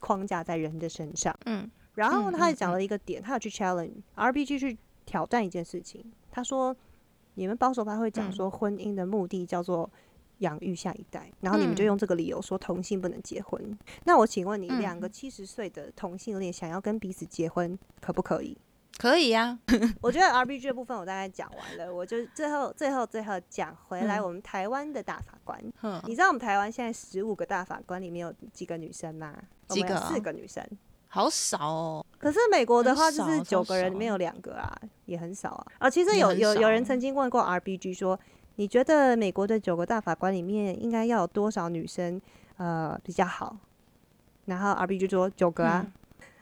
[0.00, 1.36] 框架在人的身上。
[1.44, 6.04] 嗯然后他也讲了一个点，他要去 challenge RBG 去挑战一件事情。
[6.30, 6.76] 他说
[7.36, 9.90] ：“你们保守派会讲嗯说婚姻的目的叫做
[10.40, 13.78] 养育下一代，然后你们就嗯用这个理由说同性不能结婚。
[14.04, 18.58] 那我请问你，嗯两个七十岁的同性恋想要跟彼此结婚，可不可以？
[18.98, 19.58] 可以呀、
[20.00, 25.60] 我觉得 RPG 的部分我大概讲完了，我就最后最后最后讲回来嗯我们台湾的大法官。
[25.82, 29.34] 嗯，你知道我们台湾现在十五个大法官里面有几个女生吗？
[29.68, 30.64] 几个啊四个女生。
[31.08, 32.06] 好少哦。
[32.18, 35.66] 可是美国的话，就是九个人里面有两个啊，也很少啊。
[35.80, 38.18] 哦，其实有有有人曾经问过 RBG 说，
[38.56, 42.20] 你觉得美国的九个大法官里面应该要有多少女生
[42.56, 43.56] 呃比较好？
[44.46, 45.86] 然后 RBG 说九个啊，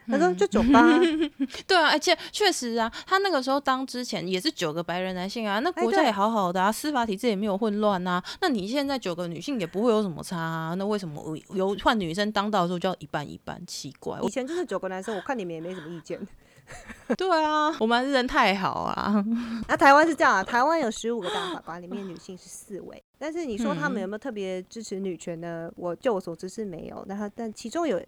[0.07, 1.01] 他说嗯就酒吧啊，
[1.67, 8.23] 对啊，而且确实啊，他那个时候当之前也是九个白人男性啊，那国家也好好的啊，司法体制也没有混乱啊。
[8.40, 13.61] 那你现在九个女性也不会有什么差啊，那为什么我有换女生当道的时候就要一半一半？
[13.67, 16.19] 奇怪，以前就是九个男生，我看你们也没什么意见。
[17.19, 19.23] 对啊，我们还是人太好啊。
[19.69, 23.04] 那台湾是这样啊，台湾有十五个大法官，里面女性是四位。
[23.18, 25.70] 但是你说他们嗯有没有特别支持女权呢？
[25.77, 27.05] 我就我所知是没有。
[27.09, 28.00] 然后，但其中有，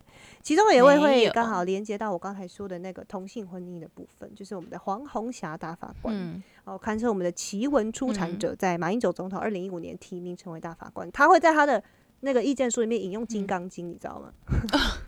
[0.43, 6.15] 其中有一位会刚好连接到我刚才说的那个同性婚姻的部分，就是我们的黄红霞大法官。
[6.15, 11.11] 嗯哦，堪称我们的奇闻出产嗯者，在马英九总统二零一五年提名成为大法官。
[11.13, 11.83] 他会在他的
[12.21, 14.33] 那个意见书里面引用《金刚经》，你知道吗？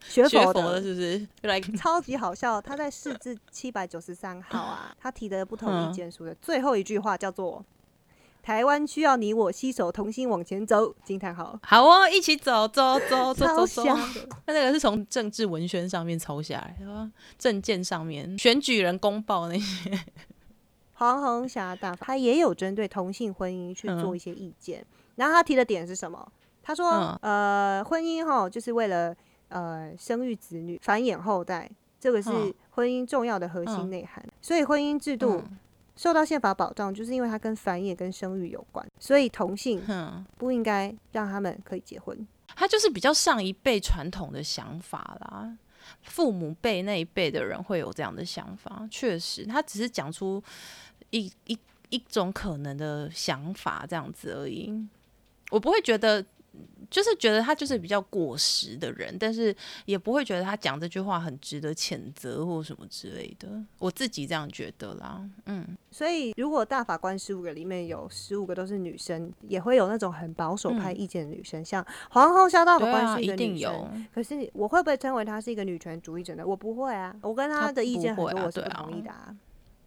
[0.00, 1.28] 学佛的是不是？
[1.46, 2.60] 来，超级好笑。
[2.60, 7.64] 他在释字七百九十三号啊，他提的不同意嗯见书的最后一句话叫做
[8.42, 13.84] “台湾需要你我携手同心往前走”，惊叹号，好哦，一起走走走走走走。
[13.86, 14.28] 香的。
[14.44, 19.98] 他那个是从政治文宣上面抄下来的，证件上面选举人公报那些。
[20.94, 24.84] 黄红霞大法，他也有针对同性婚姻去做嗯一些意见。
[25.16, 26.30] 然后他提的点是什么？
[26.62, 29.14] 他说，嗯呃，婚姻哈就是为了
[29.48, 34.24] 呃生育子女、繁衍后代，这个是嗯婚姻重要的核心嗯内涵。
[34.40, 35.58] 所以婚姻制度嗯
[35.96, 38.86] 受到宪法保障，就是因为它跟繁衍跟生育有关。
[38.98, 42.26] 所以同性哼，不应该让他们可以结婚。
[42.54, 45.56] 他就是比较上一辈传统的想法啦。
[46.02, 50.42] 父母辈那一辈的人会有这样的想法，确实，他只是讲出
[51.10, 54.72] 一一一种可能的想法这样子而已。
[55.50, 56.24] 我不会觉得，
[56.90, 59.54] 就是觉得他就是比较过时的人，但是
[59.86, 63.48] 也不会觉得他讲这句话很值得谴责或什么之类的。
[63.78, 73.72] 我自己这样觉得啦，嗯，所以，如果大法官十五个里面有十五个都是女生，也会有那种很保守派嗯意见的女生，像皇后萧大法对啊，官是一一定个女生。
[73.72, 73.90] 有。
[74.12, 76.46] 可是我会不会称为她是一个女权主义者呢？
[76.46, 79.34] 我不会啊，我跟她她的意见很多我是不同意的啊。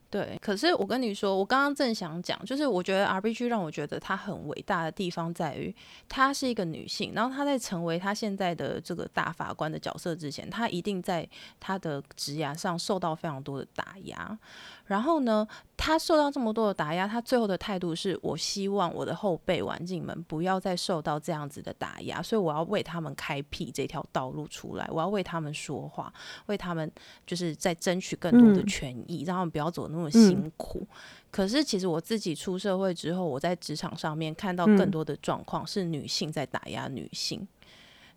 [0.10, 5.76] 对，可是我跟你说，我刚刚正想讲，就是我觉得 R B G 让我觉得她很伟大的地方在于，
[6.08, 11.28] 她是一个女性，然后她在成为她现在的这个大法官的角色之前，她一定在
[11.60, 14.38] 她的职涯上受到非常多的打压。
[14.86, 26.14] 然后呢，他受到这么多的打压，他最后的态度是我希望我的后辈玩进们不要再受到这样子的打压，所以我要为他们开辟这条道路出来，我要为他们说话，
[26.46, 26.92] 为他们
[27.26, 30.88] 就是在争取更多的嗯权益，让他们不要走那么辛苦。
[31.32, 37.46] 可是其实我自己出社会之后，我在职场上面看到更嗯多的状况是女性在打压女性。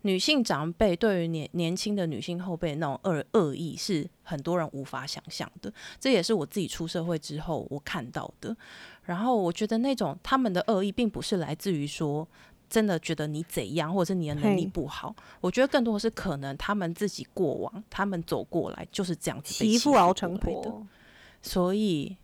[0.02, 8.56] 女性长辈对于年年轻的女性后辈那种恶恶意是很多人无法想象的，这也是我自己出社会之后我看到的。
[9.04, 12.26] 然后我觉得那种他们的恶意，并不是来自于说
[12.70, 15.14] 真的觉得你怎样，或者是你的能力不好。
[15.40, 20.87] 我觉得更多的是可能他们自己过往，他们走过来就是这样子被媳欺负熬成婆，
[21.42, 22.16] 所以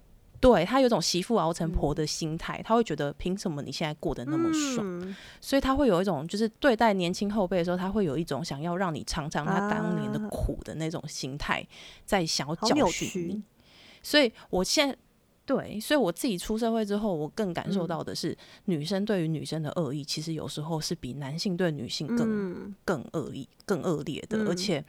[0.45, 4.85] 对他有种媳妇熬成婆嗯的心态，他会觉得凭什么你现在过得那么爽？
[5.01, 11.67] 嗯所以他会有一种就是对待年轻后辈的时候，他会有一种想要让你尝尝他当年的啊苦的那种心态，
[12.05, 13.43] 在想要教训你。
[14.03, 14.97] 所以我现在。
[15.47, 24.83] 对，所以我自己出社会之后，我更感受嗯到的是，女生对于女生的恶意，其实有时候是比男性对女性更嗯更恶意、更恶劣的，而嗯且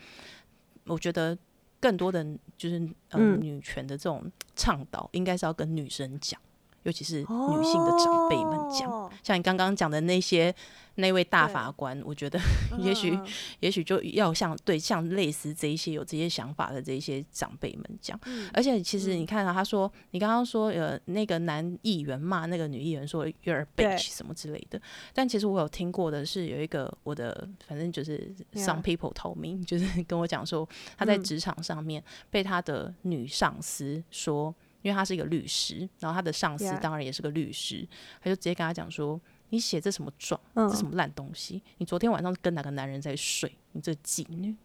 [0.86, 1.38] 我觉得
[1.86, 2.26] 更多的
[2.58, 2.78] 就是
[3.10, 3.40] 呃、嗯。
[3.40, 6.42] 女权的这种倡导，应该是要跟女生讲，
[6.86, 8.90] 尤其是女性的长辈们讲。
[8.90, 9.12] 哦。
[9.22, 10.54] 像你刚刚讲的那些
[10.96, 12.40] 那位大法官，我觉得
[12.78, 13.20] 也许
[13.60, 18.20] 也许就要像对像类似这一些有这些想法的这一些长辈们讲。
[18.26, 18.50] 嗯。
[18.54, 19.20] 而且其实嗯。
[19.20, 24.80] 你看啊，他说你刚刚说呃那个男议员骂那个女议员说 you're a bitch 什么之类的，
[25.14, 30.68] 但其实我有听过的是有一个我的反正就是 some people told me，就是跟我讲说
[30.98, 31.24] 他在嗯。
[31.24, 34.54] 职场上面被他的女上司说。
[34.86, 37.88] 因为他是一个律师，然后他的上司当然也是个律师
[38.22, 39.20] 他就直接跟他讲说
[39.50, 40.40] ：“你写这什么状？
[40.54, 41.60] 嗯这什么烂东西？
[41.80, 43.52] 你昨天晚上跟哪个男人在睡？
[43.72, 44.56] 你这妓女！”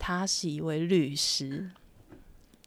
[0.00, 1.70] 他是一位律师，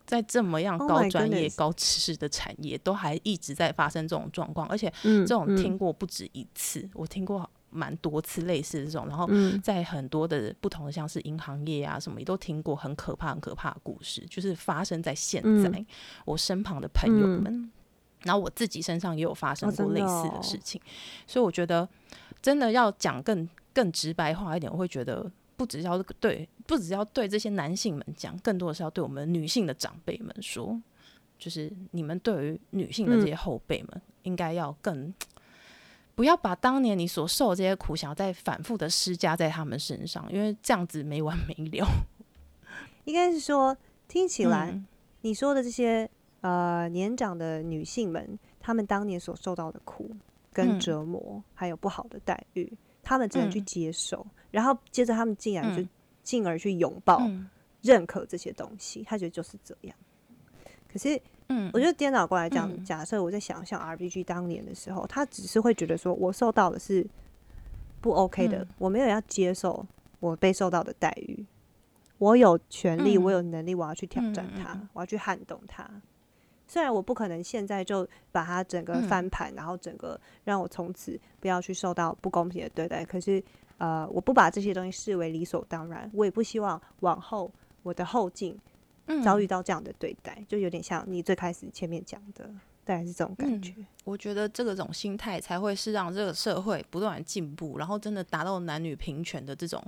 [0.06, 9.62] 在这么样 Oh 高专业、高知识的产业，都还一直在发生这种状况，而且嗯这种嗯听过不止一次，我听过蛮多次类似这种，然后嗯。
[9.62, 15.86] 在很多的不同的像是银行业啊什么，也都听过很可怕、很可怕的故事，就是发生在现在、嗯。
[16.26, 17.44] 我身旁的朋友嗯。
[17.44, 17.72] 们，
[18.24, 20.82] 然后我自己身上也有发生过类似的哦事情，
[21.28, 21.88] 所以我觉得
[22.42, 30.82] 真的要讲更更直白化一点，我会觉得不只要对，不只要对这些男性们讲，更多的是要对我们女性的长辈们说，
[31.38, 35.14] 就是你们对于女性的这些后辈们，应该要更。
[36.18, 41.88] 不要把当年你所受的这些苦，想要再反复的施加在他们身上，因为这样子没完没了。
[43.06, 44.88] 应该是说听起来嗯。
[45.22, 46.10] 你说的这些
[46.42, 50.10] 呃年长的女性们，她们当年所受到的苦
[50.52, 50.80] 跟嗯。
[50.80, 55.90] 折磨，还有不好的待遇，她们只能去嗯接受，然后接着她们竟然就嗯。
[56.24, 57.48] 进而去拥抱、嗯。
[57.84, 59.96] 认可这些东西，她觉得就是这样。
[60.92, 61.20] 可是
[61.50, 62.84] 嗯我觉得颠倒过来讲，嗯。
[62.84, 67.06] 假设我在想象 RPG 当年的时候，他只是会觉得说我受到的是
[68.02, 68.68] 不 OK 的，嗯。
[68.80, 69.86] 我没有要接受
[70.20, 71.46] 我被受到的待遇，
[72.18, 73.24] 我有权利，嗯。
[73.24, 75.90] 我有能力，我要去挑战它，我要去撼动它。
[76.70, 79.08] 虽然我不可能现在就把它整个嗯。
[79.08, 83.42] 翻盘，然后整个让我从此不要去受到不公平的对待，可是
[83.78, 87.50] 呃，我不把这些东西视为理所当然，我也不希望往后
[87.84, 88.60] 我的后进嗯
[89.24, 92.46] 遭遇到这样的对待，就有点像你最开始前面讲的，
[92.84, 93.74] 大概是这种感嗯觉。
[94.04, 99.84] 我觉得这个种心态才会是让这个社会不断进步，然后真的达到男女平权的这种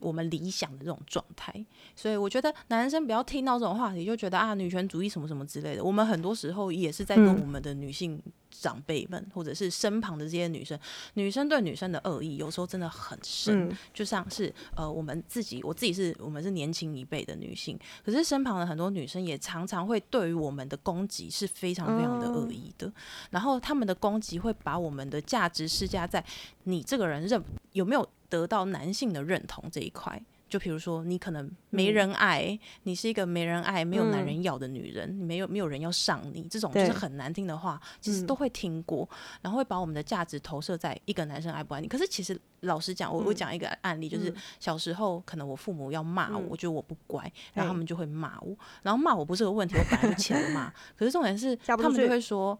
[0.00, 1.52] 我们理想的这种状态。
[1.94, 5.84] 所以我觉得男生不要听到这种话题就觉得啊女权主义什么什么之类的。
[5.84, 8.20] 我们很多时候也是在跟嗯我们的女性
[8.50, 10.78] 长辈们，或者是身旁的这些女生，
[11.14, 13.68] 女生对女生的恶意有时候真的很深。
[13.68, 22.90] 嗯就像是呃，我们自己，我自己是我们是年轻一辈的女性，可是身旁的很多女生也常常会对于我们的攻击是非常非常的恶意的，
[23.30, 26.24] 然后他们的攻击会把我们的价值施加在
[26.64, 27.42] 你这个人认
[27.78, 30.20] 有没有得到男性的认同这一块。
[30.48, 38.26] 就比如说，你可能没人爱，你是一个没人爱、没有男人要的女人，没有没有人要上你，这种就是很难听的话，其实嗯。
[38.26, 39.06] 都会听过，
[39.42, 41.86] 然后会把我们的价值投射在一个男生爱不爱你。
[41.86, 43.36] 可是其实老实讲，我我嗯。
[43.36, 44.36] 讲一个案例，就是嗯。
[44.58, 46.46] 小时候可能我父母要骂我，嗯。
[46.48, 52.58] 我觉得我不乖，然后他们就会骂我，然后骂我不是个问题，我本来就 欠骂，可是重点是他们就会说。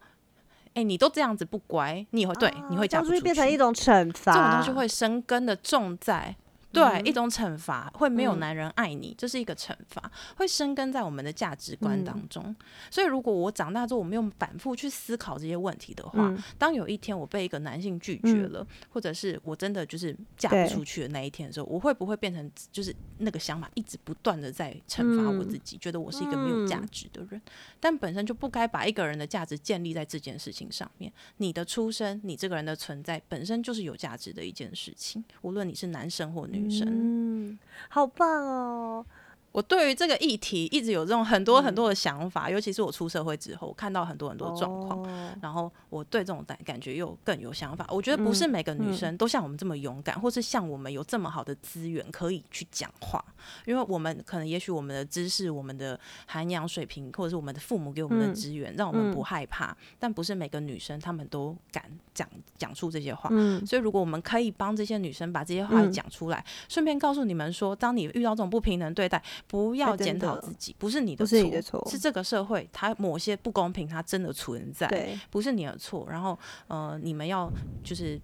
[0.79, 4.33] 哎、你都这样子不乖，你以后对、你会嫁啊这样是不是不出去，变成一种惩罚？
[4.33, 6.37] 这种东西会生根的重在。
[6.73, 7.07] 对，嗯。
[7.07, 8.41] 一种惩罚会没有嗯。
[8.41, 12.05] 男人爱你，这是一个惩罚，会生根在我们的价值观嗯。
[12.05, 12.55] 当中。
[12.91, 16.43] 所以，如果我长大之后我没有反复去思考这些问题的话，嗯。
[16.59, 18.53] 当有一天我被一个男性拒绝嗯。
[18.53, 25.49] 了，或者是我真的就是嫁不出去的那一天的时候，我会不会变成就是那个想法一直不断的在惩罚我嗯。
[25.49, 26.89] 自己，觉得我是一个没有价嗯。
[26.91, 27.41] 值的人？
[27.81, 31.13] 但本身就不该把一个人的价值建立在这件事情上面。
[31.39, 36.87] 你的出生，你这个人的存在本身就是有价值的一件事情，无论你是男生或女生。
[36.89, 37.59] 嗯，
[37.91, 39.05] 好棒哦！
[39.53, 45.03] 我对于这个议题一直有这种很多很嗯多的想法，尤其是我出社会之后，我看到很多很多状况。
[45.03, 45.09] 哦
[45.41, 47.87] 然后我对这种感感觉又更有想法。
[47.91, 53.25] 我觉得不是每个女嗯生都像我们这么勇敢，或是像我们有这么好的资源可以去讲话，
[53.67, 59.77] 因为我们可能也许我们的知识、我们的涵养水平，或者是我们的父母给我们的嗯资源，让我们不嗯害怕。
[59.99, 63.29] 但不是每个女生她们都敢讲讲出这些话。
[63.33, 74.89] 嗯所以，如果我们可以帮这些女生把这些话嗯讲出来，顺便告诉你们说，当你遇到这种不平等对待，不要检讨自己，不是你的不是的错是这个社会它某些不公平，它真的存在。
[75.31, 76.07] 不是你的错。
[76.11, 77.51] 然后呃，你们要
[77.85, 78.21] 就是。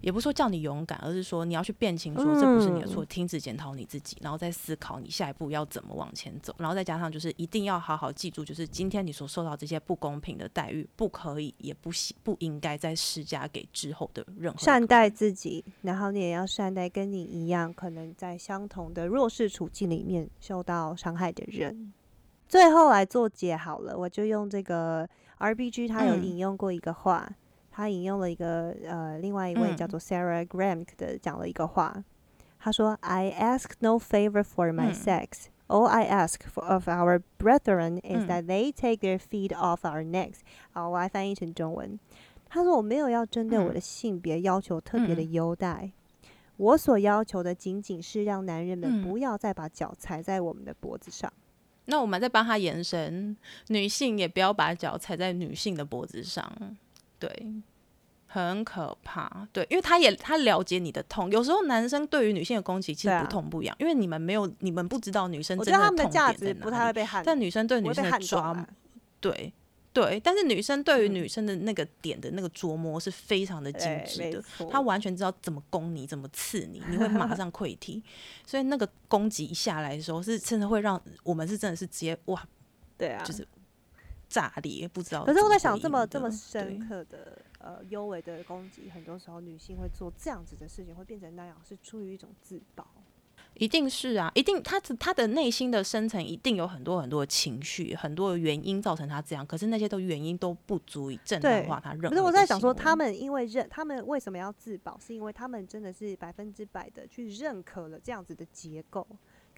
[0.00, 3.06] 也不是说叫你勇敢，而是说你要去辨清，说这不是你的错，嗯。
[3.08, 21.92] 停止检讨你自己，然后再思考你下一步要怎么往前走，然后再加上就是一定要好好记住，就是今天你所受到这些不公平的待遇，不可以也不行不应该再施加给之后的任何善待自己，然后你也要善待跟你一样可能在相同的弱势处境里面受到伤害的人。
[22.48, 26.24] 最后来做解好了，我就用这个 RBG，他有嗯。
[26.24, 27.30] 引用过一个话，
[27.78, 32.02] 他引用了一个呃另外一位嗯叫做 Sarah Graham 的讲了一个话，
[32.58, 35.44] 他说：“I ask no favor for my 嗯 sex.
[35.68, 39.82] All I ask for of our brethren is 嗯 that they take their feet off
[39.82, 40.38] our necks。”
[40.74, 41.96] 好，我来翻译成中文。
[42.48, 45.92] 他说：“我没有要针对我嗯的性别要求特别的嗯优待，
[46.56, 51.32] 我所要求的仅仅是让男人们嗯不要再把脚踩在我们的脖子上。
[51.84, 53.36] 那我们再帮他延伸，
[53.68, 56.52] 女性也不要把脚踩在女性的脖子上，
[57.18, 57.46] 对，
[58.26, 59.46] 很可怕。
[59.52, 61.30] 对，因为他也他了解你的痛。
[61.30, 66.54] 有时候男生对于女性的攻击其实不痛不痒，因为你们没有，你们不知道女生真的痛点在哪里。
[66.70, 68.68] 太会被撼，但女生对女生的抓啊。
[69.20, 69.52] 对
[69.90, 78.00] 对，但是女生对于嗯女生的那个点的那个琢磨是非常的精致的，她完全知道怎么攻你，怎么刺你，你会马 上溃体。
[78.46, 82.46] 所以那个攻击一下来的时候，是真的会让我们是真的是直接哇
[82.96, 83.44] 对啊，就是
[84.28, 85.24] 炸裂，不知道。
[85.24, 92.86] 可是我在想，这么这么深刻的呃幽微的攻击，很多时候女性会做这样子的事情，会变成那样，是出于一种自保。
[93.54, 99.44] 一定是啊，一定他的他的内心的深层一定有很多很多的情绪，很多的原因造成他这样。
[99.44, 102.10] 可是那些都原因都不足以正对当化他任何。
[102.10, 102.94] 可是我在想说，他。
[102.94, 104.98] 们因为认，他们为什么要自保？
[104.98, 109.06] 是因为他们真的是百分之百的去认可了这样子的结构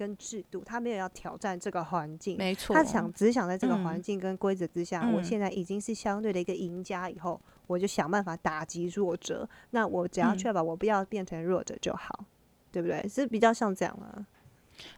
[0.01, 2.39] 跟制度，他没有要挑战这个环境。
[2.39, 9.47] 没错，他想只想在这个嗯环境跟规则之下，我嗯现在已经是相对的一个赢家，以后我就想办法打击弱者。
[9.73, 12.25] 那我只要嗯确保我不要变成弱者就好，
[12.73, 13.07] 对不对？
[13.07, 14.27] 是比较像这样啊。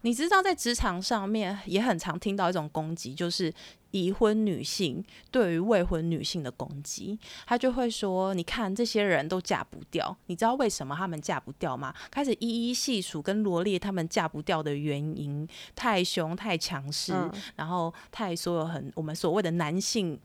[0.02, 3.52] 你知道，在职场上面也很常听到一种攻击，就是
[3.90, 7.18] 已婚女性对于未婚女性的攻击。
[7.46, 20.18] 他就会说：“你看这些人都嫁不掉，你知道为什么他们嫁不掉吗？”开始一一细数跟罗列他们嫁不掉的原因：太凶、太强势，嗯然后太所有很我们所谓的男性。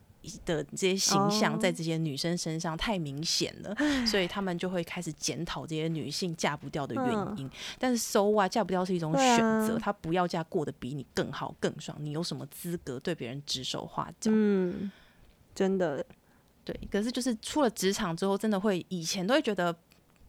[0.45, 3.75] 的这些形象哦在这些女生身上太明显了，
[4.05, 7.49] 所以他们就会开始检讨这些女性嫁不掉的原嗯因。
[7.79, 14.31] 但是 so 啊，嫁不掉是一种选啊择，她不要嫁过得比你更好更爽，你有什么资格对别人指手画脚？
[14.33, 14.91] 嗯，
[15.55, 16.05] 真的，
[16.63, 19.75] 对，可是就是出了职场之后，真的会以前都会觉得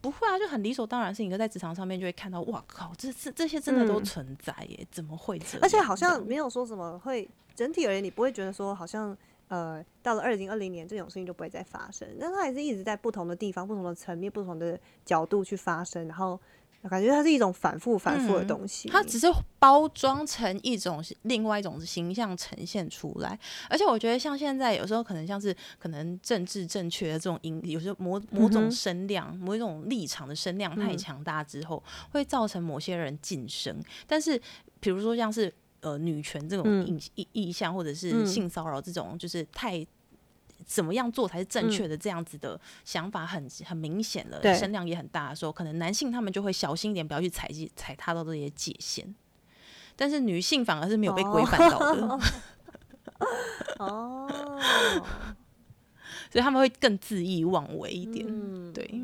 [0.00, 5.60] 不会啊，就很理所当然的事情，可在职场上面就会看到，哇靠，这这这些真的都嗯存在耶，怎么会这样？
[5.62, 9.16] 而且好像没有说什么会整体而言，你不会觉得说好像
[9.48, 16.40] 呃到了二零二零年这种事情就不会再发生，但它还是一直在不同的地方、不同的层面、不同的角度去发生，然后
[16.88, 18.88] 感觉它是一种反复、反复的嗯东西。
[18.88, 19.26] 它只是
[19.58, 23.38] 包装成一种另外一种形象呈现出来，
[23.68, 31.82] 而且我觉得像现在有时候可能像是可能政治正确的这种音，有时候某某种声量、某一种立场的声量太嗯强大之后，
[32.12, 33.82] 会造成某些人晋升。
[34.06, 34.40] 但是
[34.78, 39.86] 比如说像是呃女权这种嗯意意意向，或者是嗯性骚扰这种，就是太。
[40.66, 41.96] 怎么样做才是正嗯确的？
[41.96, 49.14] 这样子的想法很很明显了，声量也很大的时候，可能男性他们就会小心一点，不要去踩界踩踏到这些界限。
[49.96, 52.20] 但是女性反而是没有被规范到的，
[53.78, 54.28] 哦，
[56.28, 58.26] 所以他们会更恣意妄为一点。
[58.28, 59.02] 嗯，对，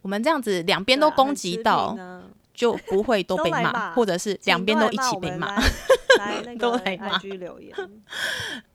[0.00, 1.98] 我们这样子两边都攻击到，
[2.56, 5.56] 就不会都被骂，骂或者是两边都一起被骂。
[6.18, 7.76] 来那个 IG 留言，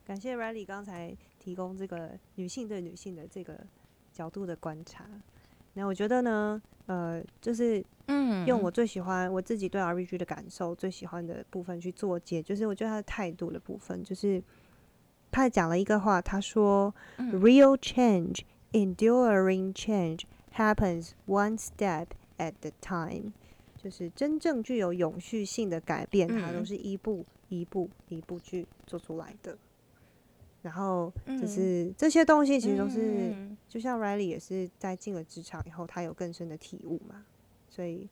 [0.06, 3.60] 感谢 Riley 刚才提供这个女性对女性的这个
[4.14, 5.06] 角度的观察。
[5.74, 14.44] 那我觉得呢，呃，就是嗯，用我最喜欢我自己对 RPG 的感受最喜欢的部分去做解，就是我觉得他的态度的部分，就是
[15.32, 18.42] 他讲了一个话，他说、嗯 Real change,
[18.74, 20.26] enduring change
[20.56, 22.08] happens one step
[22.38, 23.32] at the time。
[23.82, 26.66] 就是真正具有永续性的改变，它都嗯。
[26.66, 29.58] 是一步一步一步去做出来的。
[30.62, 31.48] 然后就嗯。
[31.48, 37.26] 是这些东西其实都是，嗯就像 Riley 也是在进了职场以后，他有更深的体悟嘛，
[37.70, 38.08] 所以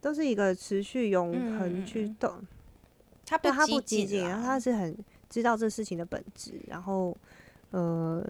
[0.00, 2.16] 都是一个持续永恒去嗯。
[2.20, 2.46] 动。
[3.26, 4.96] 他不他不激激进，然后他是很
[5.28, 7.16] 知道这事情的本质，然后
[7.70, 8.24] 呃，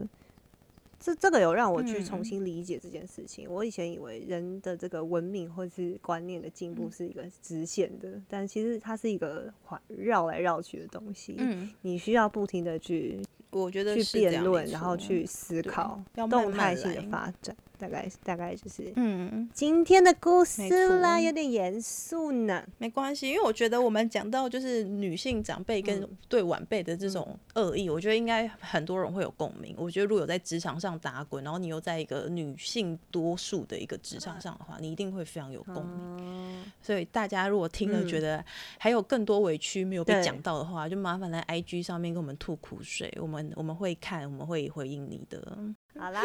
[1.01, 3.51] 这这个有让我去重嗯新理解这件事情。
[3.51, 11.34] 我以前以为人的这个文明或是观念的进步嗯是一个直线的，但其实它是一个环绕来绕去的东西。
[11.38, 13.18] 嗯，你需要不停的去
[13.51, 17.57] 我觉得去辩论，然后去思考动态性的发展。
[17.81, 20.68] 大概大概就是嗯，今天的故事
[21.01, 22.62] 啦，有点严肃呢。
[22.76, 29.74] 没关系，因为我觉得我们讲到就是女性长辈跟嗯对晚辈的这种恶意，我觉得应该很多人会有共鸣。
[29.78, 35.97] 我觉得如果有在职场上打滚，然后你又在一个女性多数的一个职场上的话，你一定会非常有共鸣。
[35.99, 38.45] 哦所以大家如果听了嗯觉得
[38.78, 45.59] 还有更多委屈没有被讲到的话，就麻烦来 IG 上面跟我们吐苦水，我们我们会看，我们会回应你的。
[45.99, 46.22] 好啦，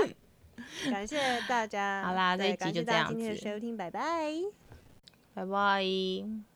[0.91, 2.03] 感谢大家。
[2.03, 4.01] 好啦这一集对感谢就这样大家今天的子收听，拜拜。
[5.33, 6.54] 拜拜。